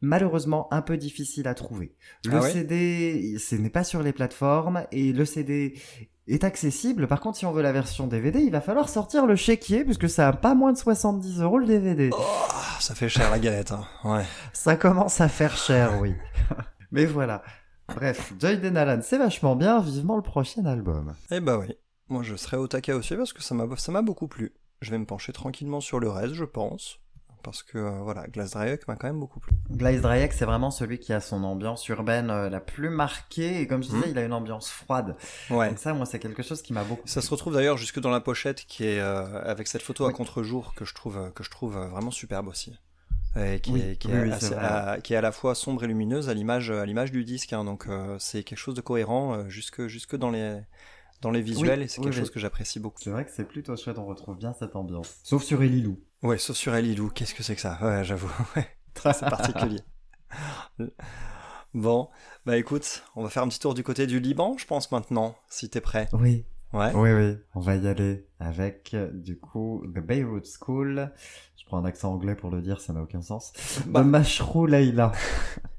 [0.00, 1.94] Malheureusement, un peu difficile à trouver.
[2.24, 5.74] Le Ah ouais CD, ce n'est pas sur les plateformes, et le CD
[6.26, 7.06] est accessible.
[7.06, 10.08] Par contre, si on veut la version DVD, il va falloir sortir le chéquier, puisque
[10.08, 12.10] ça a pas moins de 70 euros le DVD.
[12.12, 13.86] Ah, ça fait cher la galette, hein.
[14.04, 14.24] Ouais.
[14.52, 16.14] Ça commence à faire cher, oui.
[16.90, 17.42] Mais voilà.
[17.88, 19.80] Bref, Joyden Allen, c'est vachement bien.
[19.80, 21.14] Vivement le prochain album.
[21.30, 21.74] Eh bah oui.
[22.08, 24.52] Moi, je serai au taquet aussi parce que ça m'a beaucoup plu.
[24.80, 26.98] Je vais me pencher tranquillement sur le reste, je pense.
[27.46, 28.26] Parce que, euh, voilà,
[28.88, 29.52] m'a quand même beaucoup plu.
[29.70, 33.60] Glaze Drayek, c'est vraiment celui qui a son ambiance urbaine euh, la plus marquée.
[33.60, 34.10] Et comme je disais, Mhm.
[34.10, 35.14] il a une ambiance froide.
[35.48, 35.68] Ouais.
[35.68, 38.10] Donc ça, moi, c'est quelque chose qui m'a beaucoup Ça se retrouve d'ailleurs jusque dans
[38.10, 40.14] la pochette qui est euh, avec cette photo à Oui.
[40.14, 42.76] contre-jour que je trouve que je trouve euh, vraiment superbe aussi.
[43.38, 45.84] Et qui, Oui, est, qui, oui, est assez- à, qui est à la fois sombre
[45.84, 47.64] et lumineuse à l'image à l'image du disque hein.
[47.64, 47.86] donc
[48.18, 50.56] c'est quelque chose de cohérent jusque jusque dans les
[51.22, 52.20] dans les visuels et c'est oui, quelque oui.
[52.20, 52.98] chose que j'apprécie beaucoup.
[53.02, 55.18] C'est vrai que c'est plutôt chouette, on retrouve bien cette ambiance.
[55.22, 55.98] Sauf sur Elilou.
[56.22, 57.78] Ouais, sauf sur Elilou, qu'est-ce que c'est que ça?
[57.82, 58.30] Ouais, j'avoue.
[59.04, 59.80] Ouais, c'est particulier.
[61.74, 62.08] bon,
[62.46, 65.36] bah écoute, on va faire un petit tour du côté du Liban, je pense maintenant,
[65.50, 66.08] si t'es prêt.
[66.14, 66.92] Oui, Ouais.
[66.94, 67.36] oui, oui.
[67.54, 71.12] On va y aller avec, du coup, The Beirut School.
[71.58, 73.52] Je prends un accent anglais pour le dire, ça n'a aucun sens.
[73.86, 74.02] Bah.
[74.02, 75.12] The Mashrou Leila.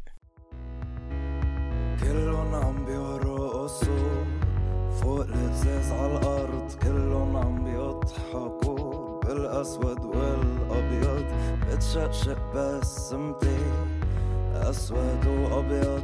[5.17, 11.25] كلهم عم بيرقصوا فوق الازاز على الأرض كلهم عم بيضحكوا بالأسود والأبيض.
[11.67, 13.57] بتشقشق بسمتي
[14.55, 16.03] أسود وأبيض.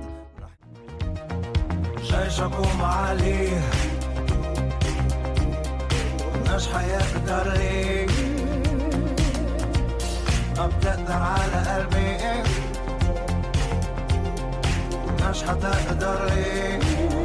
[2.02, 3.62] جيشكم عليه
[6.56, 8.06] مش حيقدر لي.
[10.58, 12.18] ما بتقدر على قلبي.
[15.30, 17.23] مش حتقدر لي.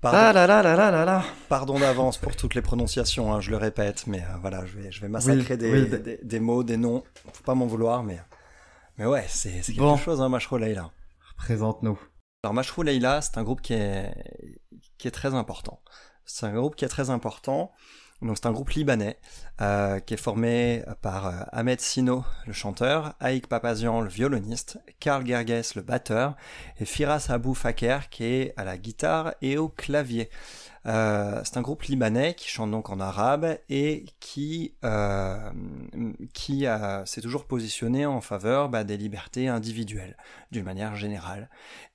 [0.00, 1.22] Pardon, Ah là là là là là là.
[1.50, 4.90] pardon d'avance pour toutes les prononciations, hein, je le répète, mais euh, voilà, je vais,
[4.90, 7.02] je vais massacrer Oui, des, oui, d- des, des mots, des noms,
[7.34, 8.18] faut pas m'en vouloir, mais,
[8.96, 9.96] mais ouais, c'est c'est quelque Bon.
[9.98, 10.90] chose, hein, Mashrou Leila.
[11.36, 11.98] Présente-nous.
[12.42, 14.14] Alors Mashrou Leila, c'est un groupe qui est,
[14.96, 15.82] qui est très important.
[16.24, 17.70] C'est un groupe qui est très important.
[18.22, 19.18] Donc c'est un groupe libanais
[19.62, 25.26] euh, qui est formé par euh, Ahmed Sino, le chanteur, Aïk Papazian, le violoniste, Karl
[25.26, 26.36] Gerges, le batteur,
[26.78, 30.28] et Firas Abou Faker qui est à la guitare et au clavier.
[30.86, 34.74] Euh, c'est un groupe libanais qui chante donc en arabe et qui,
[36.34, 36.66] qui
[37.04, 40.16] s'est toujours positionné en faveur bah, des libertés individuelles
[40.50, 41.48] d'une manière générale.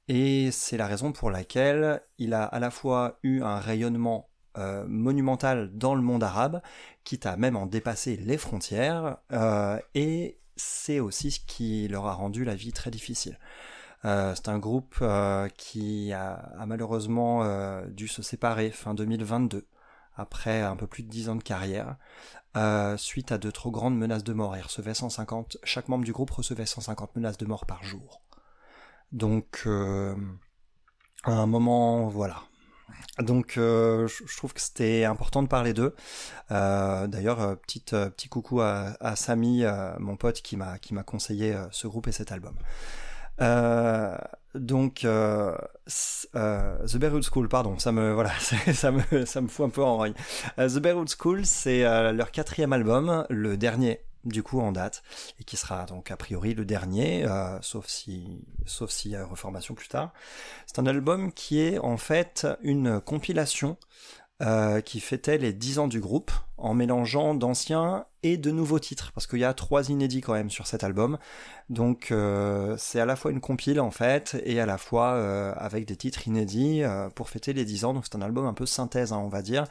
[0.07, 4.85] Et c'est la raison pour laquelle il a à la fois eu un rayonnement euh,
[4.87, 6.61] monumental dans le monde arabe,
[7.03, 12.13] quitte à même en dépasser les frontières, euh, et c'est aussi ce qui leur a
[12.13, 13.39] rendu la vie très difficile.
[14.05, 17.45] Euh, c'est un groupe euh, qui a, malheureusement
[17.87, 19.67] dû se séparer fin 2022,
[20.15, 21.97] après un peu plus de 10 ans de carrière,
[22.97, 24.55] suite à de trop grandes menaces de mort.
[24.57, 28.21] Il recevait 150, chaque membre du groupe recevait 150 menaces de mort par jour.
[29.11, 29.67] Donc,
[31.25, 32.43] à un moment, voilà.
[33.19, 35.95] Donc, euh, je, trouve que c'était important de parler d'eux.
[36.51, 40.77] Euh, D'ailleurs, euh, petite, euh, petit coucou à, à Samy, euh, mon pote, qui m'a
[40.79, 42.55] qui m'a conseillé euh, ce groupe et cet album.
[44.55, 49.83] Donc, The Beirut School, pardon, ça me voilà, ça me ça me fout un peu
[49.83, 50.03] en.
[50.05, 55.03] Euh, The Beirut School, c'est leur quatrième album, le dernier du coup en date,
[55.39, 59.25] et qui sera donc a priori le dernier, euh, sauf si sauf s'il y a
[59.25, 60.11] reformation plus tard.
[60.65, 63.77] C'est un album qui est en fait une compilation
[64.41, 69.11] euh, qui fêtait les 10 ans du groupe en mélangeant d'anciens et de nouveaux titres,
[69.13, 71.19] parce qu'il y a trois inédits quand même sur cet album.
[71.69, 75.11] Donc euh, c'est à la fois une compile en fait, et à la fois
[75.57, 76.81] avec des titres inédits
[77.13, 77.93] pour fêter les 10 ans.
[77.93, 79.65] Donc c'est un album un peu synthèse, hein, on va dire,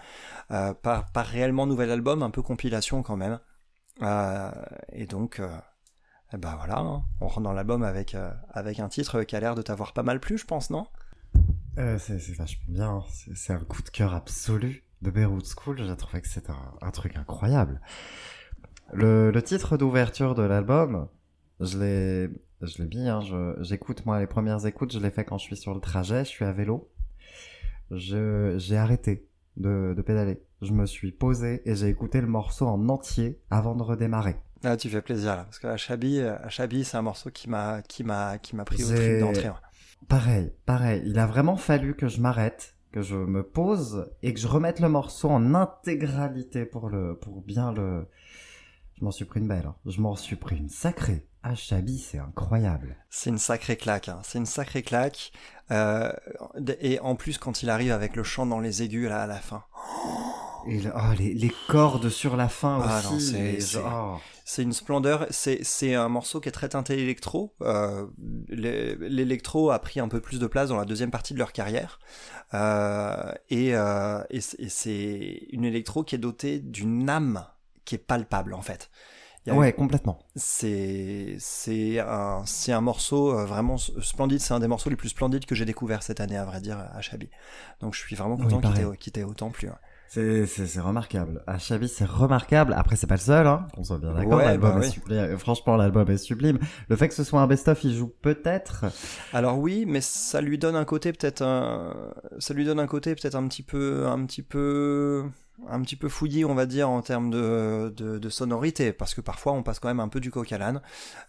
[0.48, 3.40] pas réellement nouvel album, un peu compilation quand même.
[4.02, 4.50] Euh,
[4.92, 5.56] et donc, euh,
[6.32, 9.40] eh ben voilà, hein, on rentre dans l'album avec, euh, avec un titre qui a
[9.40, 10.86] l'air de t'avoir pas mal plu, je pense, non?
[11.78, 12.90] Euh, c'est vachement bien.
[12.90, 13.04] hein.
[13.34, 14.84] C'est un coup de cœur absolu.
[15.02, 17.80] de Beirut School, j'ai trouvé que c'est un, truc incroyable.
[18.92, 21.08] Le, titre d'ouverture de l'album,
[21.60, 22.30] je l'ai,
[22.62, 23.20] je l'ai mis, hein,
[23.60, 26.30] j'écoute moi les premières écoutes, je l'ai fait quand je suis sur le trajet, je
[26.30, 26.90] suis à vélo.
[27.90, 30.42] J'ai arrêté de, de pédaler.
[30.62, 34.36] Je me suis posé et j'ai écouté le morceau en entier avant de redémarrer.
[34.62, 38.38] Ah, tu fais plaisir là, parce que Achabi, c'est un morceau qui m'a, qui m'a,
[38.38, 39.50] qui m'a pris au trip d'entrée.
[40.08, 41.02] Pareil, pareil.
[41.06, 44.80] Il a vraiment fallu que je m'arrête, que je me pose et que je remette
[44.80, 48.06] le morceau en intégralité pour le, pour bien le.
[48.98, 49.66] Je m'en suis pris une belle.
[49.66, 49.74] hein.
[49.86, 51.26] Je m'en suis pris une sacrée.
[51.42, 52.96] Ah, Chabi, c'est incroyable.
[53.10, 54.20] C'est une sacrée claque, hein.
[54.22, 55.30] c'est une sacrée claque.
[55.70, 56.12] Euh,
[56.80, 59.36] et en plus, quand il arrive avec le chant dans les aigus là à la
[59.36, 59.64] fin,
[60.66, 63.60] Et le- oh, les, les cordes sur la fin Ah aussi.
[63.60, 64.16] c'est- oh.
[64.62, 65.26] une splendeur.
[65.30, 67.54] C'est un morceau qui est très teinté électro.
[67.60, 68.06] Euh,
[68.48, 71.52] l'é- L'électro a pris un peu plus de place dans la deuxième partie de leur
[71.52, 71.98] carrière.
[72.54, 77.44] Euh, et euh, et c'est une électro qui est dotée d'une âme
[77.84, 78.90] qui est palpable en fait.
[79.46, 80.18] Il y a Ouais, complètement.
[80.36, 85.10] c'est c'est un c'est un morceau euh, vraiment splendide c'est un des morceaux les plus
[85.10, 87.30] splendides que j'ai découvert cette année à vrai dire à Chabi
[87.80, 89.74] donc je suis vraiment Oui, content qu'il t'ait qu'il t'ait autant plu ouais.
[90.06, 91.42] C'est, c'est, c'est remarquable.
[91.46, 92.72] Ah, Chabi, c'est remarquable.
[92.76, 93.66] Après, c'est pas le seul, hein.
[93.76, 94.38] On soit bien d'accord.
[94.38, 94.90] Ouais, l'album bah est oui.
[94.90, 95.36] sublime.
[95.38, 96.58] Franchement, l'album est sublime.
[96.88, 98.84] Le fait que ce soit un best-of, il joue peut-être?
[99.32, 103.14] alors oui mais ça lui donne un côté peut-être un ça lui donne un côté
[103.14, 105.24] peut-être un petit peu un petit peu
[105.68, 109.20] un petit peu fouillis on va dire en termes de, de, de sonorité parce que
[109.20, 110.82] parfois on passe quand même un peu du coq à l'âne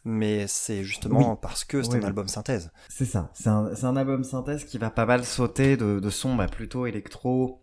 [0.03, 2.05] mais c'est justement parce que c'est Oui, un oui.
[2.05, 3.29] album synthèse C'est ça.
[3.33, 6.85] C'est un, un album synthèse qui va pas mal sauter de, de sons bah, plutôt
[6.87, 7.61] électro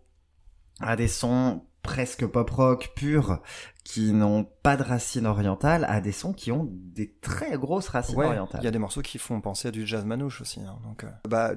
[0.79, 3.41] à des sons presque pop rock purs
[3.83, 8.15] qui n'ont pas de racines orientales à des sons qui ont des très grosses racines
[8.17, 8.61] Ouais, orientales.
[8.61, 10.61] il y a des morceaux qui font penser à du jazz manouche aussi.
[10.61, 11.51] hein, donc, euh, bah,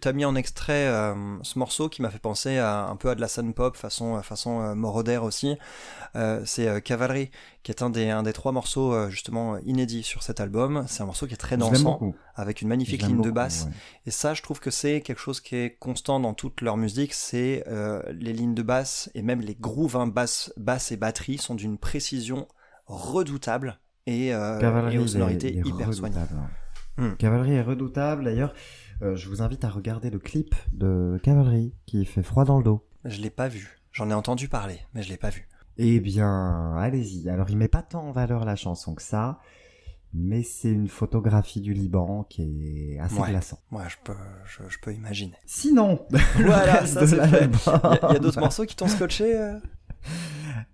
[0.00, 3.14] t'as mis en extrait euh, ce morceau qui m'a fait penser à, un peu à
[3.14, 5.56] de la sun pop façon façon euh, Moroder aussi.
[6.16, 7.30] Euh, c'est euh, Cavalry
[7.62, 10.84] qui est un des un des trois morceaux euh, justement inédits sur cet album.
[10.86, 11.98] C'est un morceau qui est très dansant
[12.34, 13.64] avec une magnifique ligne de basse.
[13.66, 13.72] ouais.
[14.06, 17.12] Et ça, je trouve que c'est quelque chose qui est constant dans toute leur musique,
[17.12, 21.36] c'est euh, les lignes de basse et même les grooves hein, basse, basse et batterie
[21.36, 22.46] sont d'une précision
[22.86, 26.16] redoutable et, euh, et aux sonorités est hyper soignées.
[26.16, 26.40] redoutable,
[26.98, 27.04] ouais.
[27.08, 27.16] Hmm.
[27.16, 28.24] Cavalerie est redoutable.
[28.24, 28.52] D'ailleurs,
[29.02, 32.64] euh, je vous invite à regarder le clip de Cavalerie qui fait froid dans le
[32.64, 32.86] dos.
[33.04, 33.78] Je l'ai pas vu.
[33.92, 35.48] J'en ai entendu parler, mais je l'ai pas vu.
[35.78, 37.28] Eh bien, allez-y.
[37.30, 39.40] Alors, il met pas tant en valeur la chanson que ça,
[40.12, 42.42] mais c'est une photographie du Liban qui
[42.94, 43.30] est assez Ouais.
[43.30, 43.58] glaçant.
[43.70, 45.36] Moi, je peux, je, je peux imaginer.
[45.46, 46.04] Sinon,
[46.36, 47.40] Voilà, ça de c'est fait.
[47.40, 47.60] l'album.
[47.66, 49.58] Il y a, il y a d'autres morceaux qui t'ont scotché euh?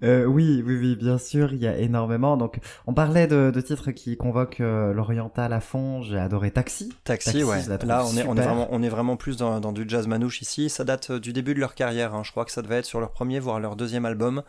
[0.03, 2.37] Euh, oui, oui, oui, bien sûr, il y a énormément.
[2.37, 6.03] Donc, on parlait de, de titres qui convoquent euh, l'oriental à fond.
[6.03, 6.93] J'ai adoré Taxi.
[7.05, 7.63] Taxi, Taxi, ouais.
[7.85, 8.45] Là, on est, on est super.
[8.45, 10.69] vraiment, on est vraiment plus dans, dans du jazz manouche ici.
[10.69, 12.15] Ça date euh, du début de leur carrière.
[12.15, 12.23] hein.
[12.25, 14.43] Je crois que ça devait être sur leur premier, voire leur deuxième album.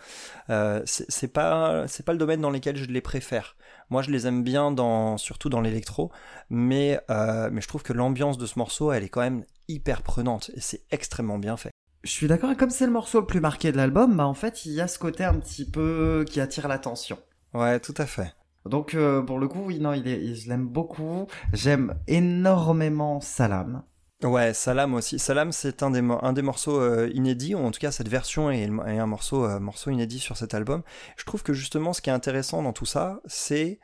[0.50, 3.56] Euh, c'est pas, c'est pas le domaine dans lequel je les préfère.
[3.90, 6.12] Moi, je les aime bien dans, surtout dans l'électro,
[6.50, 10.52] mais, mais je trouve que l'ambiance de ce morceau, elle est quand même hyper prenante
[10.56, 11.72] et c'est extrêmement bien fait.
[12.08, 14.34] Je suis d'accord, et comme c'est le morceau le plus marqué de l'album, bah en
[14.34, 17.20] fait, il y a ce côté un petit peu qui attire l'attention.
[17.54, 18.34] Ouais, tout à fait.
[18.66, 21.28] Donc, euh, pour le coup, oui, non, il est, je l'aime beaucoup.
[21.52, 23.84] J'aime énormément Salam.
[24.24, 25.20] Ouais, Salam aussi.
[25.20, 28.50] Salam, c'est un des, un des morceaux euh, inédits, ou en tout cas cette version
[28.50, 30.84] est, est un morceau, euh, morceau inédit sur cet album.
[31.18, 33.82] Je trouve que justement ce qui est intéressant dans tout ça, c'est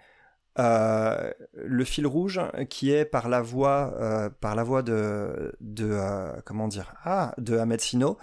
[0.60, 2.40] euh, le fil rouge
[2.70, 7.34] qui est par la voix, euh, par la voix de, de euh, comment dire, ah,
[7.38, 8.18] de Ahmed Sino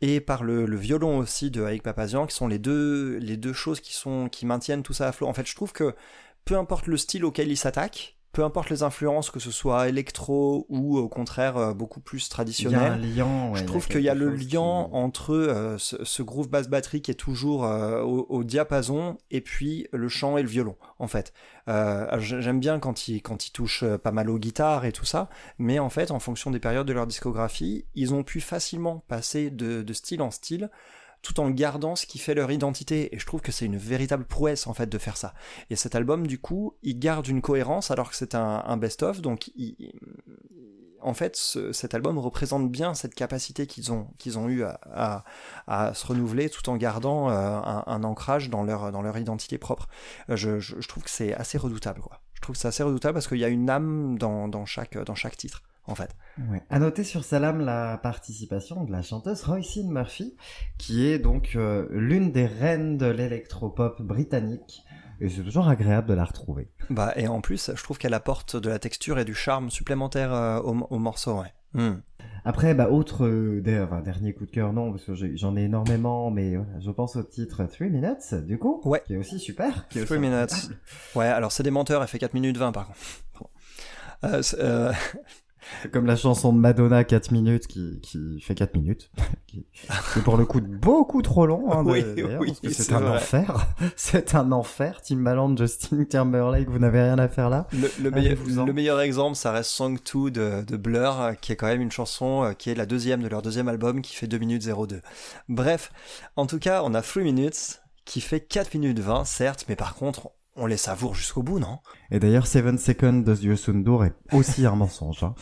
[0.00, 3.52] et par le, le violon aussi de Aïk Papazian, qui sont les deux, les deux
[3.52, 5.28] choses qui sont, qui maintiennent tout ça à flot.
[5.28, 5.94] En fait, je trouve que
[6.44, 10.66] peu importe le style auquel il s'attaque, peu importe les influences, que ce soit électro
[10.68, 13.50] ou au contraire euh, beaucoup plus Il y a un traditionnel, lien.
[13.50, 17.00] ouais, je trouve qu'il y a le lien entre euh, ce, ce groove basse batterie
[17.00, 21.06] qui est toujours euh, au, au diapason et puis le chant et le violon en
[21.08, 21.32] fait.
[21.68, 25.30] Euh, J'aime bien quand ils quand ils touchent pas mal aux guitares et tout ça,
[25.58, 29.48] mais en fait en fonction des périodes de leur discographie, ils ont pu facilement passer
[29.50, 30.70] de, de style en style
[31.22, 33.14] tout en gardant ce qui fait leur identité.
[33.14, 35.34] Et je trouve que c'est une véritable prouesse en fait de faire ça.
[35.70, 39.20] Et cet album du coup il garde une cohérence alors que c'est un, best-of.
[39.20, 39.50] Donc
[41.00, 45.24] en fait ce- cet album représente bien cette capacité qu'ils ont qu'ils ont eu à,
[45.94, 49.88] se renouveler tout en gardant euh, un, ancrage dans leur dans leur identité propre.
[50.30, 52.20] Euh, je, trouve que c'est assez redoutable quoi.
[52.34, 55.14] Je trouve que c'est assez redoutable parce qu'il y a une âme dans chaque dans
[55.14, 56.10] chaque titre en fait
[56.50, 56.62] Ouais.
[56.68, 60.36] À noter sur Salam la participation de la chanteuse Roisin Murphy,
[60.76, 64.82] qui est donc euh, l'une des reines de l'électropop britannique.
[65.20, 66.68] Et c'est toujours agréable de la retrouver.
[66.90, 70.32] bah et en plus je trouve qu'elle apporte de la texture et du charme supplémentaire
[70.34, 72.00] euh, au, au morceau ouais Hmm.
[72.46, 76.30] Après, bah, autre euh, enfin, dernier coup de cœur, non, parce que j'en ai énormément,
[76.30, 79.02] mais voilà, je pense au titre 3 Minutes, du coup, Ouais.
[79.04, 79.86] qui est aussi super.
[79.88, 80.52] qui est aussi Three minutes.
[80.52, 80.80] incroyable.
[81.16, 83.50] Ouais, alors c'est des menteurs, elle fait 4 minutes 20 par contre.
[84.24, 84.92] Euh, euh,
[85.92, 89.10] comme la chanson de Madonna 4 minutes qui, qui fait 4 minutes.
[89.46, 89.66] qui,
[90.16, 93.16] est pour le coup beaucoup trop long, hein, Oui, oui, parce que c'est un vrai.
[93.16, 93.66] enfer.
[93.96, 95.00] C'est un enfer.
[95.02, 97.66] Timbaland, Justin Timberlake, vous n'avez rien à faire là?
[97.72, 98.64] le, le meilleur, Allez-vous-en.
[98.64, 101.80] le meilleur exemple, ça reste Song 2 de, de Blur, euh, qui est quand même
[101.82, 104.66] une chanson euh, qui est la deuxième de leur deuxième album, qui fait 2 minutes
[104.66, 105.00] 02.
[105.48, 105.92] Bref,
[106.36, 109.94] en tout cas, on a 3 minutes, qui fait 4 minutes 20, certes, mais par
[109.94, 111.78] contre, on les savoure jusqu'au bout, non?
[112.10, 115.22] Et d'ailleurs, 7 Seconds de Yosundur est aussi un mensonge.
[115.22, 115.34] Hein.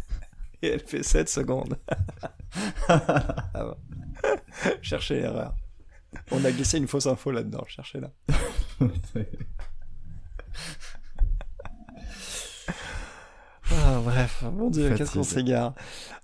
[0.62, 1.78] Et elle fait 7 secondes.
[2.88, 3.76] ah bon.
[4.82, 5.54] Cherchez l'erreur.
[6.32, 8.10] On a glissé une fausse info là-dedans, cherchez-la.
[13.70, 15.74] Ah, bref, mon dieu, qu'est-ce qu'on s'égare.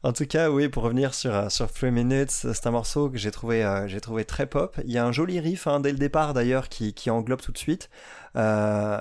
[0.02, 3.18] En tout cas, oui, pour revenir sur, euh, sur 3 Minutes, c'est un morceau que
[3.18, 4.80] j'ai trouvé, euh, j'ai trouvé très pop.
[4.84, 7.52] Il y a un joli riff hein, dès le départ d'ailleurs qui, qui englobe tout
[7.52, 7.90] de suite.
[8.36, 8.98] Euh,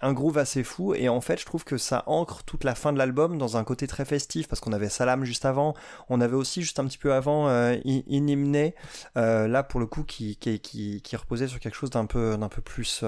[0.00, 2.92] un groove assez fou et en fait je trouve que ça ancre toute la fin
[2.92, 5.74] de l'album dans un côté très festif parce qu'on avait Salam juste avant,
[6.08, 8.70] on avait aussi juste un petit peu avant euh, In- Inimne,
[9.16, 12.36] euh, là pour le coup qui, qui, qui, qui reposait sur quelque chose d'un peu,
[12.36, 13.04] d'un peu plus,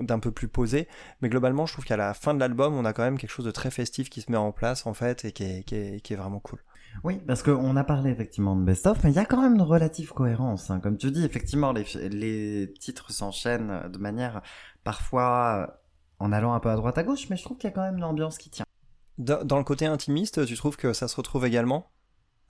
[0.00, 0.88] d'un peu plus posé.
[1.22, 3.46] Mais globalement je trouve qu'à la fin de l'album on a quand même quelque chose
[3.46, 6.16] de très festif qui se met en place en fait et qui est, qui est
[6.16, 6.58] vraiment cool.
[7.02, 9.62] Oui, parce qu'on a parlé effectivement de best-of, mais il y a quand même une
[9.62, 10.70] relative cohérence.
[10.70, 10.80] hein.
[10.80, 14.42] Comme tu dis, effectivement, les, les titres s'enchaînent de manière
[14.84, 15.72] parfois euh,
[16.20, 17.82] en allant un peu à droite à gauche, mais je trouve qu'il y a quand
[17.82, 18.64] même une ambiance qui tient.
[19.18, 21.90] Dans, dans le côté intimiste, tu trouves que ça se retrouve également?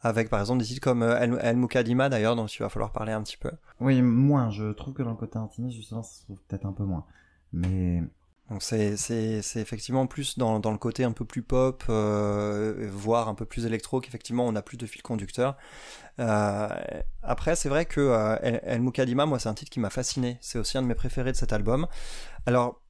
[0.00, 2.92] Avec par exemple des titres comme euh, El, El Mukadima d'ailleurs dont il va falloir
[2.92, 3.50] parler un petit peu.
[3.80, 4.50] Oui, moins.
[4.50, 7.06] Je trouve que dans le côté intimiste, justement, ça se trouve peut-être un peu moins.
[7.52, 8.02] Mais
[8.50, 12.88] Donc c'est, c'est, c'est effectivement plus dans, dans le côté un peu plus pop, euh,
[12.92, 15.56] voire un peu plus électro, qu'effectivement on a plus de fil conducteur.
[16.20, 16.68] Euh,
[17.22, 20.36] après c'est vrai que euh, El, El Mukadima, moi c'est un titre qui m'a fasciné,
[20.42, 21.86] c'est aussi un de mes préférés de cet album.
[22.44, 22.82] Alors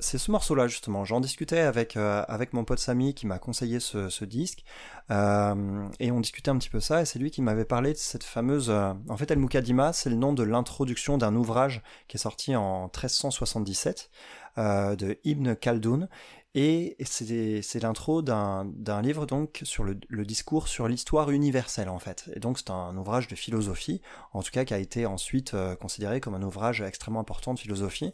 [0.00, 3.78] c'est ce morceau-là justement, j'en discutais avec, euh, avec mon pote Samy qui m'a conseillé
[3.80, 4.64] ce, disque,
[5.10, 7.98] euh, et on discutait un petit peu ça, et c'est lui qui m'avait parlé de
[7.98, 8.70] cette fameuse...
[8.70, 12.56] euh, en fait El Mukadima c'est le nom de l'introduction d'un ouvrage qui est sorti
[12.56, 14.10] en 1377
[14.56, 16.08] euh, de Ibn Khaldoun
[16.56, 21.98] et c'est c'est l'intro d'un d'un livre donc sur le, discours sur l'histoire universelle en
[21.98, 22.30] fait.
[22.36, 24.00] Et donc c'est un ouvrage de philosophie
[24.32, 28.12] en tout cas qui a été ensuite considéré comme un ouvrage extrêmement important de philosophie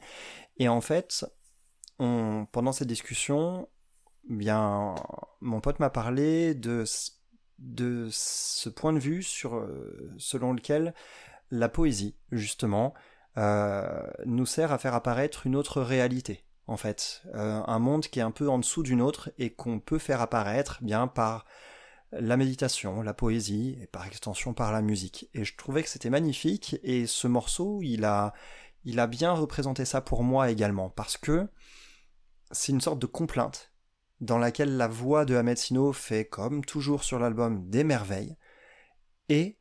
[0.61, 1.27] et en fait
[1.99, 3.69] pendant cette discussion
[4.29, 6.85] mon pote m'a parlé de
[7.59, 10.95] de ce point de vue euh, selon lequel
[11.51, 12.95] la poésie justement
[13.37, 18.19] euh, nous sert à faire apparaître une autre réalité, en fait, Euh, un monde qui
[18.19, 21.45] est un peu en dessous d'une autre et qu'on peut faire apparaître bien par
[22.13, 25.29] la méditation, la poésie et par extension par la musique.
[25.35, 28.33] Et je trouvais que c'était magnifique et ce morceau, il a,
[28.85, 31.49] il a bien représenté ça pour moi également parce que
[32.51, 33.73] c'est une sorte de complainte
[34.21, 38.37] dans laquelle la voix de Ahmed Sino fait comme toujours sur l'album des merveilles
[39.29, 39.59] et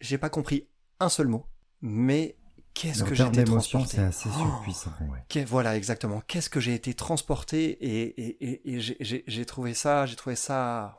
[0.00, 0.68] j'ai pas compris
[1.00, 1.46] un seul mot,
[1.80, 2.36] mais
[2.74, 3.96] qu'est-ce que j'étais d'émotion, transporté.
[3.96, 4.92] c'est assez Oh surpuissant.
[5.10, 5.44] Ouais.
[5.44, 6.20] Voilà, exactement.
[6.22, 10.16] Qu'est-ce que j'ai été transporté et, et, et, et j'ai- j'ai j'ai trouvé ça, j'ai
[10.16, 10.98] trouvé ça.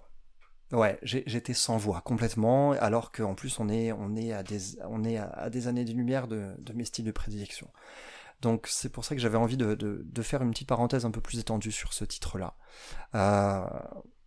[0.75, 5.85] Ouais, j'étais sans voix complètement, alors qu'en plus on est, on est à des, années
[5.85, 7.69] de lumière de, mes styles de prédilection.
[8.41, 11.21] Donc c'est pour ça que j'avais envie de, de, faire une petite parenthèse un peu
[11.21, 12.57] plus étendue sur ce titre-là.
[13.15, 13.65] Euh,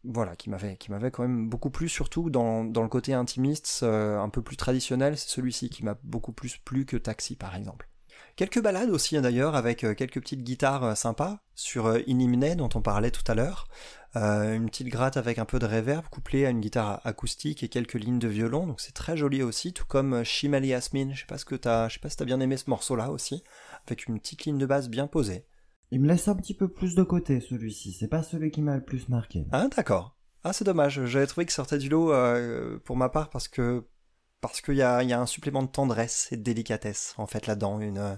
[0.04, 3.80] voilà, qui m'avait, qui m'avait quand même beaucoup plu, surtout dans, dans le côté intimiste,
[3.82, 7.56] euh, un peu plus traditionnel, c'est celui-ci qui m'a beaucoup plus plu que Taxi par
[7.56, 7.90] exemple.
[8.38, 12.54] Quelques balades aussi hein, d'ailleurs avec euh, quelques petites guitares euh, sympas sur euh, Inimne
[12.54, 13.66] dont on parlait tout à l'heure.
[14.14, 17.68] Euh, une petite gratte avec un peu de reverb couplée à une guitare acoustique et
[17.68, 21.14] quelques lignes de violon, donc c'est très joli aussi, tout comme Shimel Yasmin.
[21.14, 23.10] Je sais pas ce que t'as, je sais pas si t'as bien aimé ce morceau-là
[23.10, 23.42] aussi,
[23.88, 25.44] avec une petite ligne de basse bien posée.
[25.90, 27.92] Il me laisse un petit peu plus de côté celui-ci.
[27.92, 29.46] C'est pas celui qui m'a le plus marqué.
[29.50, 30.16] Ah d'accord.
[30.44, 31.04] Ah c'est dommage.
[31.06, 33.84] J'avais trouvé qu'il sortait du lot euh, pour ma part parce que
[34.40, 37.80] parce qu'il y y a un supplément de tendresse et de délicatesse en fait là-dedans.
[37.80, 38.14] Une euh,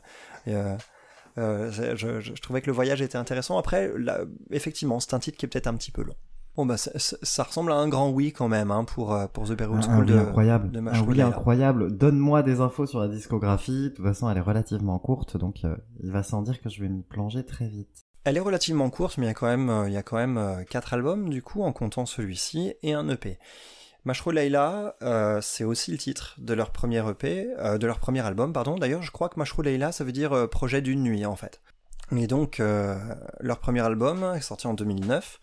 [0.49, 0.77] euh,
[1.39, 3.57] euh, je, je- je trouvais que le voyage était intéressant.
[3.59, 6.17] Après, là, effectivement, c'est un titre qui est peut-être un petit peu long.
[6.57, 9.83] Bon bah ça, ressemble à un grand oui quand même hein, pour pour The Beirut
[9.83, 10.71] School un oui de incroyable.
[10.73, 11.97] de un oui incroyable.
[11.97, 13.85] Donne-moi des infos sur la discographie.
[13.85, 16.83] De toute façon, elle est relativement courte, donc euh, il va sans dire que je
[16.83, 17.89] vais m'y plonger très vite.
[18.25, 20.65] Elle est relativement courte, mais il y a quand même, il y a quand même
[20.69, 23.39] quatre albums du coup en comptant celui-ci et un EP.
[24.05, 27.79] Mashro Leila, euh, c'est aussi le titre de leur premier EP, euh,
[28.25, 28.77] album, pardon.
[28.79, 31.61] D'ailleurs, je crois que Mashro Leila, ça veut dire euh, projet d'une nuit en fait.
[32.17, 32.61] Et donc,
[33.41, 35.39] leur premier album est sorti en 2009.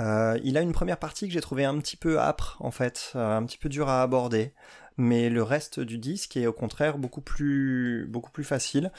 [0.00, 3.12] Euh, il a une première partie que j'ai trouvé un petit peu âpre, en fait,
[3.14, 4.52] un petit peu dur à aborder,
[4.98, 8.92] mais le reste du disque est au contraire beaucoup plus, beaucoup plus facile.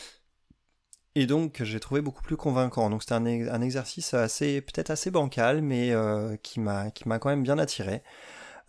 [1.14, 2.90] Et donc j'ai trouvé beaucoup plus convaincant.
[2.90, 5.94] Donc c'était un, exercice assez, peut-être assez bancal, mais
[6.42, 8.02] qui m'a, qui m'a quand même bien attiré.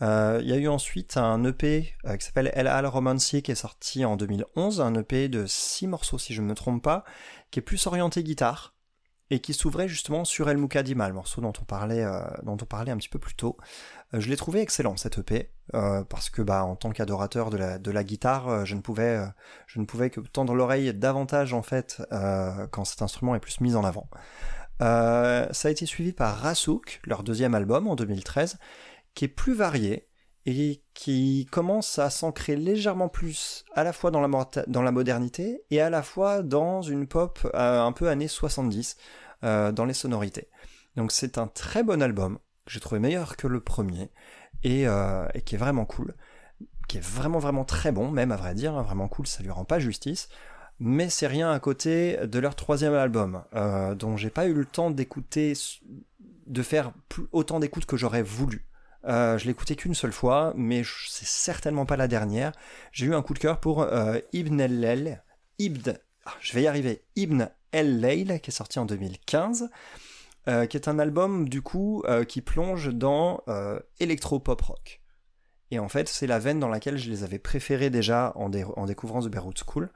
[0.02, 3.52] Euh, Il y a eu ensuite un EP euh, qui s'appelle El Al Romancy qui
[3.52, 7.04] est sorti en 2011, un EP de 6 morceaux si je ne me trompe pas,
[7.50, 8.74] qui est plus orienté guitare
[9.30, 12.66] et qui s'ouvrait justement sur El Mukadima, le morceau dont on parlait, euh, dont on
[12.66, 13.56] parlait un petit peu plus tôt.
[14.14, 17.78] Euh, je l'ai trouvé excellent cet EP parce que bah en tant qu'adorateur de la,
[17.78, 19.20] de la guitare, je ne pouvais
[19.66, 22.00] je ne pouvais que tendre l'oreille davantage en fait
[22.70, 24.08] quand cet instrument est plus mis en avant.
[24.78, 28.58] Ça a été suivi par Rasouk, leur deuxième album en 2013,
[29.16, 30.06] qui est plus varié
[30.44, 35.90] et qui commence à s'ancrer légèrement plus à la fois dans la, modernité et à
[35.90, 38.96] la fois dans une pop euh, un peu années 70
[39.42, 40.48] euh, dans les sonorités.
[40.94, 44.10] Donc c'est un très bon album que j'ai trouvé meilleur que le premier
[44.62, 46.14] et, euh, qui est vraiment cool,
[46.86, 49.50] qui est vraiment vraiment très bon même à vrai dire, hein, vraiment cool, ça lui
[49.50, 50.28] rend pas justice.
[50.78, 53.42] Mais c'est rien à côté de leur troisième album,
[53.94, 55.54] dont j'ai pas eu le temps d'écouter,
[56.46, 56.92] de faire
[57.32, 58.66] autant d'écoutes que j'aurais voulu.
[59.06, 62.52] Euh, je l'ai écouté qu'une seule fois, mais c'est certainement pas la dernière.
[62.92, 65.22] J'ai eu un coup de cœur pour euh, Ibn el-Lail,
[65.58, 65.92] Ibn,
[66.24, 69.70] ah, je vais y arriver, Ibn el-Lail, qui est sorti en 2015,
[70.48, 71.62] euh, qui est un album du
[72.28, 75.00] qui plonge dans euh, électro-pop rock.
[75.70, 78.86] Et en fait, c'est la veine dans laquelle je les avais préférés déjà en, en
[78.86, 79.90] découvrant The Beirut School.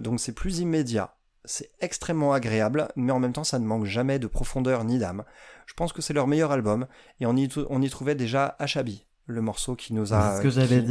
[0.00, 4.18] Donc c'est plus immédiat, c'est extrêmement agréable, mais en même temps ça ne manque jamais
[4.18, 5.24] de profondeur ni d'âme.
[5.66, 6.86] Je pense que c'est leur meilleur album,
[7.20, 10.36] et on y, tou- on y trouvait déjà Ashabi, le morceau qui nous a, C'est
[10.38, 10.48] ce que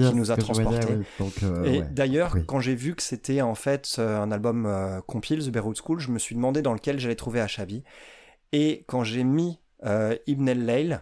[0.10, 1.06] qui- nous a dire, oui.
[1.20, 1.88] Donc, euh, Et ouais.
[1.92, 2.44] d'ailleurs, oui.
[2.46, 6.00] quand j'ai vu que c'était en fait euh, un album euh, compile, The Beirut School,
[6.00, 7.84] je me suis demandé dans lequel j'allais trouver Ashabi.
[8.54, 11.02] Et quand j'ai mis euh, Ibn el-Lail,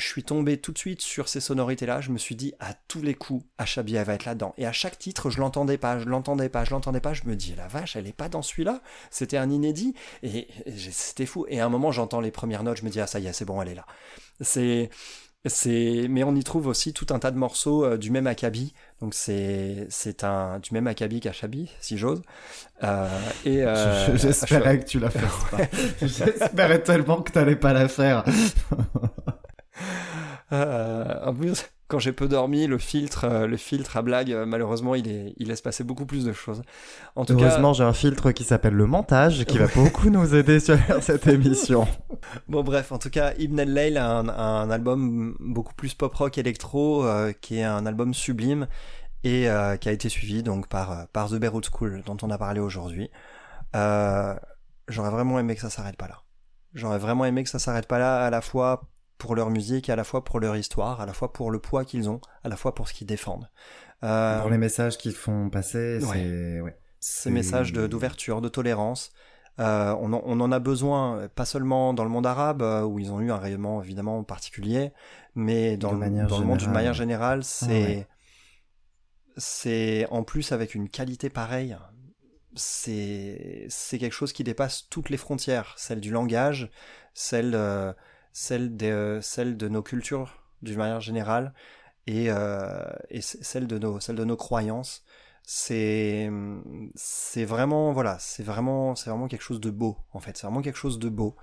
[0.00, 2.00] je suis tombé tout de suite sur ces sonorités-là.
[2.00, 4.54] Je me suis dit, à tous les coups, Ashabi, elle va être là-dedans.
[4.58, 7.12] Et à chaque titre, je l'entendais pas, je l'entendais pas, je l'entendais pas.
[7.12, 8.80] Je me dis, la vache, elle est pas dans celui-là.
[9.10, 9.94] C'était un inédit.
[10.24, 10.48] Et,
[10.90, 11.46] c'était fou.
[11.48, 12.78] Et à un moment, j'entends les premières notes.
[12.78, 13.86] Je me dis, ah, ça y est, c'est bon, elle est là.
[14.40, 14.90] C'est.
[15.46, 18.74] C'est, mais on y trouve aussi tout un tas de morceaux euh, du même acabit.
[19.00, 22.20] Donc c'est, c'est un du même acabit qu'Ashabi, si j'ose.
[22.84, 23.08] Euh,
[23.46, 25.68] et euh, Je- je- J'espérais que tu la fasses.
[26.02, 28.22] J'espérais tellement que t'allais pas la faire.
[30.52, 34.46] Euh, en plus, quand j'ai peu dormi, le filtre, euh, le filtre à blague, euh,
[34.46, 36.62] malheureusement, il, est, il laisse passer beaucoup plus de choses.
[37.16, 40.60] En tout Heureusement, j'ai un filtre qui s'appelle le montage qui va beaucoup nous aider
[40.60, 41.86] sur cette émission.
[42.48, 46.38] bon bref, en tout cas, Ibn el-Lail a un, un album beaucoup plus pop rock
[46.38, 48.66] électro, euh, qui est un album sublime
[49.22, 52.38] et euh, qui a été suivi donc par par The Beirut School dont on a
[52.38, 53.10] parlé aujourd'hui.
[53.76, 54.34] Euh,
[54.88, 56.22] J'aurais vraiment aimé que ça s'arrête pas là.
[56.74, 58.89] J'aurais vraiment aimé que ça s'arrête pas là, à la fois
[59.20, 61.84] pour leur musique, à la fois pour leur histoire, à la fois pour le poids
[61.84, 63.48] qu'ils ont, à la fois pour ce qu'ils défendent.
[64.02, 66.76] Euh, Pour les messages qu'ils font passer, c'est ouais.
[66.98, 69.12] ces messages d'ouverture, de, tolérance.
[69.58, 72.98] Euh, on, en, on en a besoin, pas seulement dans le monde arabe, euh, où
[72.98, 74.92] ils ont eu un rayonnement évidemment particulier,
[75.34, 78.08] mais dans, le, monde d'une manière générale, c'est ouais.
[79.36, 81.76] c'est en plus avec une qualité pareille,
[82.54, 86.70] c'est c'est quelque chose qui dépasse toutes les frontières, celle du langage,
[87.12, 87.92] celle euh,
[88.32, 91.54] celle de celle de nos cultures d'une manière générale
[92.06, 95.04] et euh, et celle de nos celle de nos croyances.
[95.42, 96.30] C'est
[97.36, 100.98] vraiment voilà, c'est vraiment vraiment quelque chose de beau en fait, c'est vraiment quelque chose
[100.98, 101.36] de beau.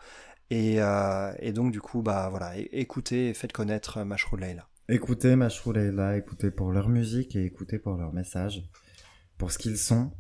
[0.49, 4.67] Et, euh, et donc du coup bah voilà, écoutez et faites connaître Mashrou Leila.
[4.87, 8.63] Écoutez Mashrou Leila, écoutez pour leur musique et écoutez pour leur message,
[9.37, 10.13] pour ce qu'ils sont.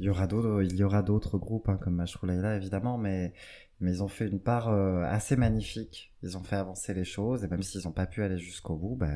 [0.00, 3.32] Il y aura d'autres, il y aura d'autres groupes hein, comme Mashrou Leila évidemment, mais
[3.80, 6.12] mais ils ont fait une part euh, assez magnifique.
[6.22, 8.96] Ils ont fait avancer les choses et même s'ils n'ont pas pu aller jusqu'au bout,
[8.96, 9.08] bah,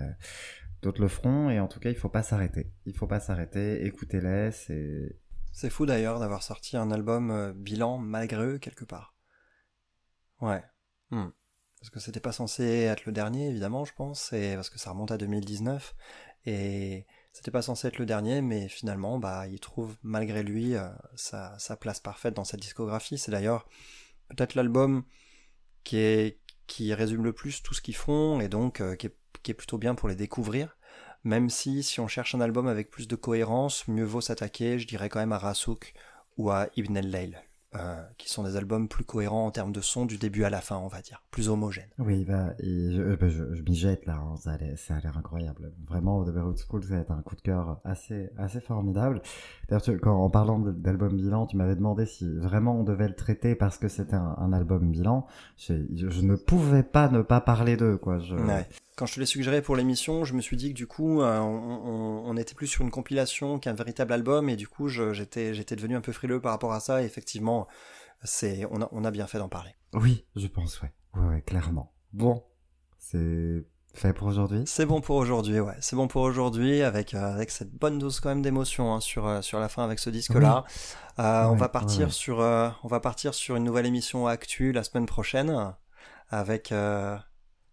[0.82, 2.72] d'autres le feront et en tout cas il faut pas s'arrêter.
[2.86, 3.84] Il faut pas s'arrêter.
[3.86, 5.18] Écoutez-les, c'est
[5.52, 9.14] C'est fou d'ailleurs d'avoir sorti un album euh, bilan malgré eux quelque part.
[10.40, 10.62] Ouais.
[11.10, 11.30] Hmm.
[11.80, 14.90] Parce que c'était pas censé être le dernier, évidemment, je pense, et parce que ça
[14.90, 15.96] remonte à 2019.
[16.46, 20.88] Et c'était pas censé être le dernier, mais finalement, bah, il trouve malgré lui euh,
[21.16, 23.18] sa, sa place parfaite dans cette discographie.
[23.18, 23.68] C'est d'ailleurs
[24.34, 25.04] peut-être l'album
[25.84, 29.94] qui résume le plus tout ce qu'ils font et donc euh, qui, est, plutôt bien
[29.94, 30.76] pour les découvrir.
[31.24, 34.86] Même si, si on cherche un album avec plus de cohérence, mieux vaut s'attaquer, je
[34.86, 35.94] dirais quand même à Rasouk
[36.36, 37.40] ou à Ibn el-Lail.
[37.74, 40.60] Euh, qui sont des albums plus cohérents en termes de son du début à la
[40.60, 41.88] fin, on va dire, plus homogènes.
[41.98, 45.72] Oui, bah, et je, bah, je, je m'y jette là, hein, ça, a l'air, incroyable.
[45.88, 49.22] Vraiment, The Very School, ça va être un coup de cœur assez, assez formidable.
[49.68, 53.78] D'ailleurs, en parlant d'album bilan, tu m'avais demandé si vraiment on devait le traiter parce
[53.78, 55.26] que c'était un, un album bilan.
[55.56, 58.18] Je, je, je ne pouvais pas ne pas parler d'eux, quoi.
[58.18, 58.34] Je...
[58.34, 58.66] Ouais.
[58.96, 61.38] Quand je te l'ai suggéré pour l'émission, je me suis dit que du coup, euh,
[61.38, 65.54] on, on- on était plus sur une compilation qu'un véritable album, et du coup, j'étais
[65.54, 67.02] j'étais devenu un peu frileux par rapport à ça.
[67.02, 67.66] Et effectivement,
[68.22, 69.70] c'est on a, on a bien fait d'en parler.
[69.94, 70.92] Oui, je pense, ouais.
[71.14, 71.92] Ouais, ouais, clairement.
[72.12, 72.44] Bon,
[72.98, 73.64] c'est
[73.94, 74.62] fait pour aujourd'hui?
[74.66, 75.74] C'est bon pour aujourd'hui, ouais.
[75.80, 79.26] C'est bon pour aujourd'hui avec euh, avec cette bonne dose quand même d'émotion hein, sur
[79.26, 80.64] euh, sur la fin avec ce disque-là.
[81.18, 82.12] On va partir ouais.
[82.12, 85.74] sur on va partir sur une nouvelle émission Actu la semaine prochaine
[86.30, 86.72] avec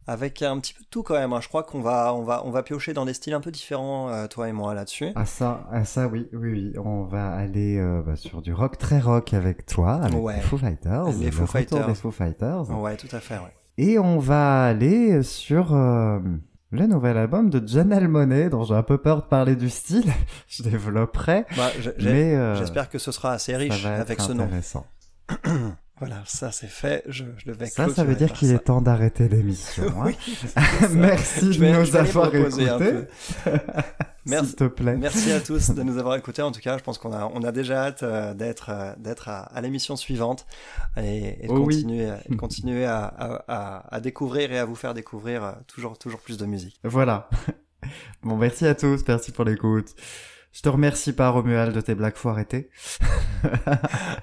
[0.10, 1.34] avec un petit peu de tout quand même.
[1.34, 1.40] hein.
[1.42, 4.10] Je crois qu'on va on va on va piocher dans des styles un peu différents
[4.10, 5.10] euh, toi et moi là-dessus.
[5.16, 6.74] Ah ça, ah ça oui, oui, oui.
[6.84, 10.36] On va aller euh, bah, sur du rock très rock avec toi, avec Ouais.
[10.36, 11.88] les Foo Fighters, Les le Foo Fighters.
[11.88, 12.70] des Foo Fighters.
[12.72, 13.36] Ouais, tout à fait.
[13.36, 13.54] Ouais.
[13.78, 16.20] Et on va aller sur euh,
[16.72, 20.12] le nouvel album de Janelle Monet, dont j'ai un peu peur de parler du style.
[20.48, 24.44] Je développerai, Bah, J'espère que ce sera assez ça riche va être avec ce nom.
[24.46, 24.86] intéressant.
[26.00, 27.04] Voilà, ça c'est fait.
[27.08, 29.84] Je, je vais Ça, ça veut dire qu'il est temps d'arrêter l'émission.
[30.02, 30.06] hein.
[30.06, 30.18] Oui,
[30.92, 32.66] Merci Je vais- de nous je vais avoir écoutés.
[34.26, 34.48] Merci.
[34.48, 34.96] s'il te plaît.
[34.98, 36.42] Merci à tous de nous avoir écoutés.
[36.42, 39.28] En tout cas, je pense qu'on a, on a déjà hâte euh, d'être, euh, d'être
[39.30, 40.46] à, à l'émission suivante
[40.98, 41.82] et, et de Oh oui.
[41.84, 46.38] continuer, continuer à, à, à- découvrir et à vous faire découvrir euh, toujours, toujours plus
[46.38, 46.80] de musique.
[46.84, 47.30] Voilà.
[48.22, 49.96] Bon, merci à tous, merci pour l'écoute.
[50.52, 52.70] Je te remercie pas, Romuald, de tes blagues faut arrêter.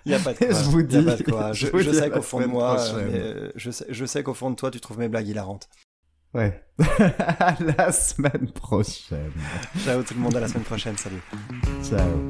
[0.04, 0.48] Il n'y a pas de quoi.
[0.50, 1.52] Je vous Il y a dis- pas de quoi.
[1.52, 4.22] Je, sais la qu'au fond de semaine moi, euh, mais, euh, je sais, je sais
[4.22, 5.68] qu'au fond de toi, tu trouves mes blagues hilarantes.
[6.34, 6.62] Ouais.
[7.38, 9.32] à la semaine prochaine.
[9.84, 10.96] Ciao tout le monde, à la semaine prochaine.
[10.98, 11.22] Salut.
[11.82, 12.28] Ciao.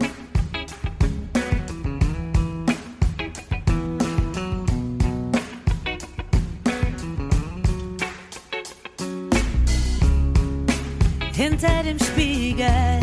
[11.39, 12.96] hinter dem Spiegel,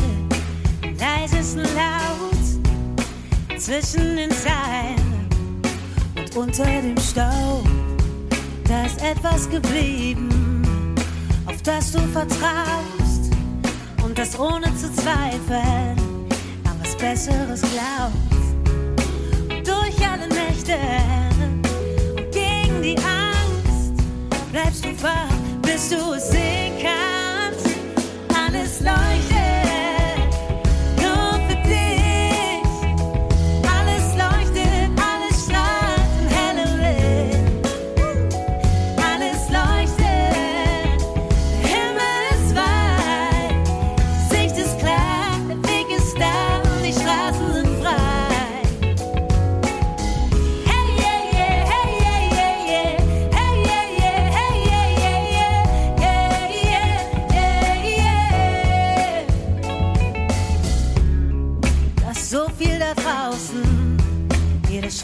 [1.55, 5.29] leises Laut, zwischen den Zeilen
[6.17, 7.63] und unter dem Staub,
[8.67, 10.95] da ist etwas geblieben,
[11.45, 13.31] auf das du vertraust
[14.03, 15.97] und das ohne zu zweifeln
[16.65, 18.55] an was Besseres glaubst.
[19.49, 20.77] Und durch alle Nächte
[22.17, 24.03] und gegen die Angst
[24.51, 27.67] bleibst du wach, bis du es sehen kannst.
[28.35, 29.42] Alles leuchtet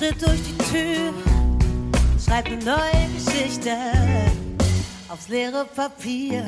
[0.10, 1.14] Schritt durch die Tür
[2.24, 3.76] schreibt eine neue Geschichte
[5.07, 6.43] aufs leere Papier.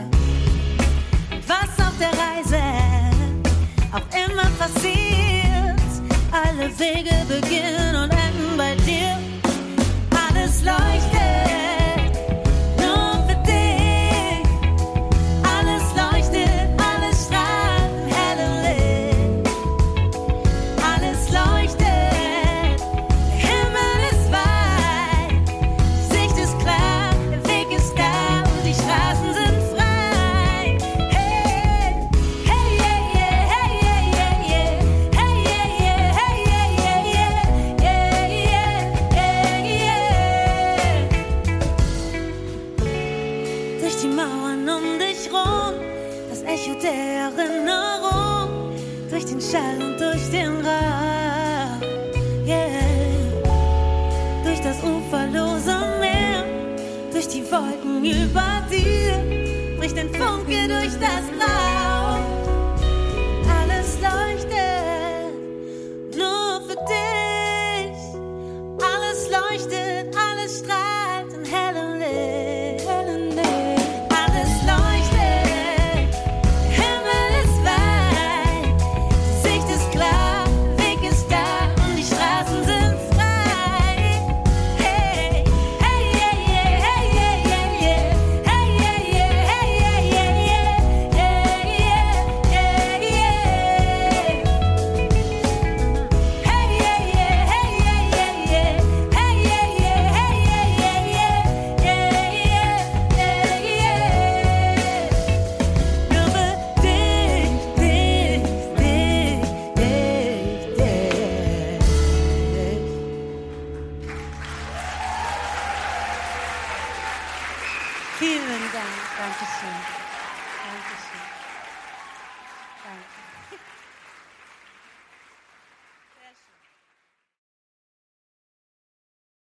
[1.47, 2.61] Was auf der Reise
[3.91, 5.79] auch immer passiert,
[6.31, 9.17] alle Wege beginnen und enden bei dir.
[10.29, 11.60] Alles leuchtet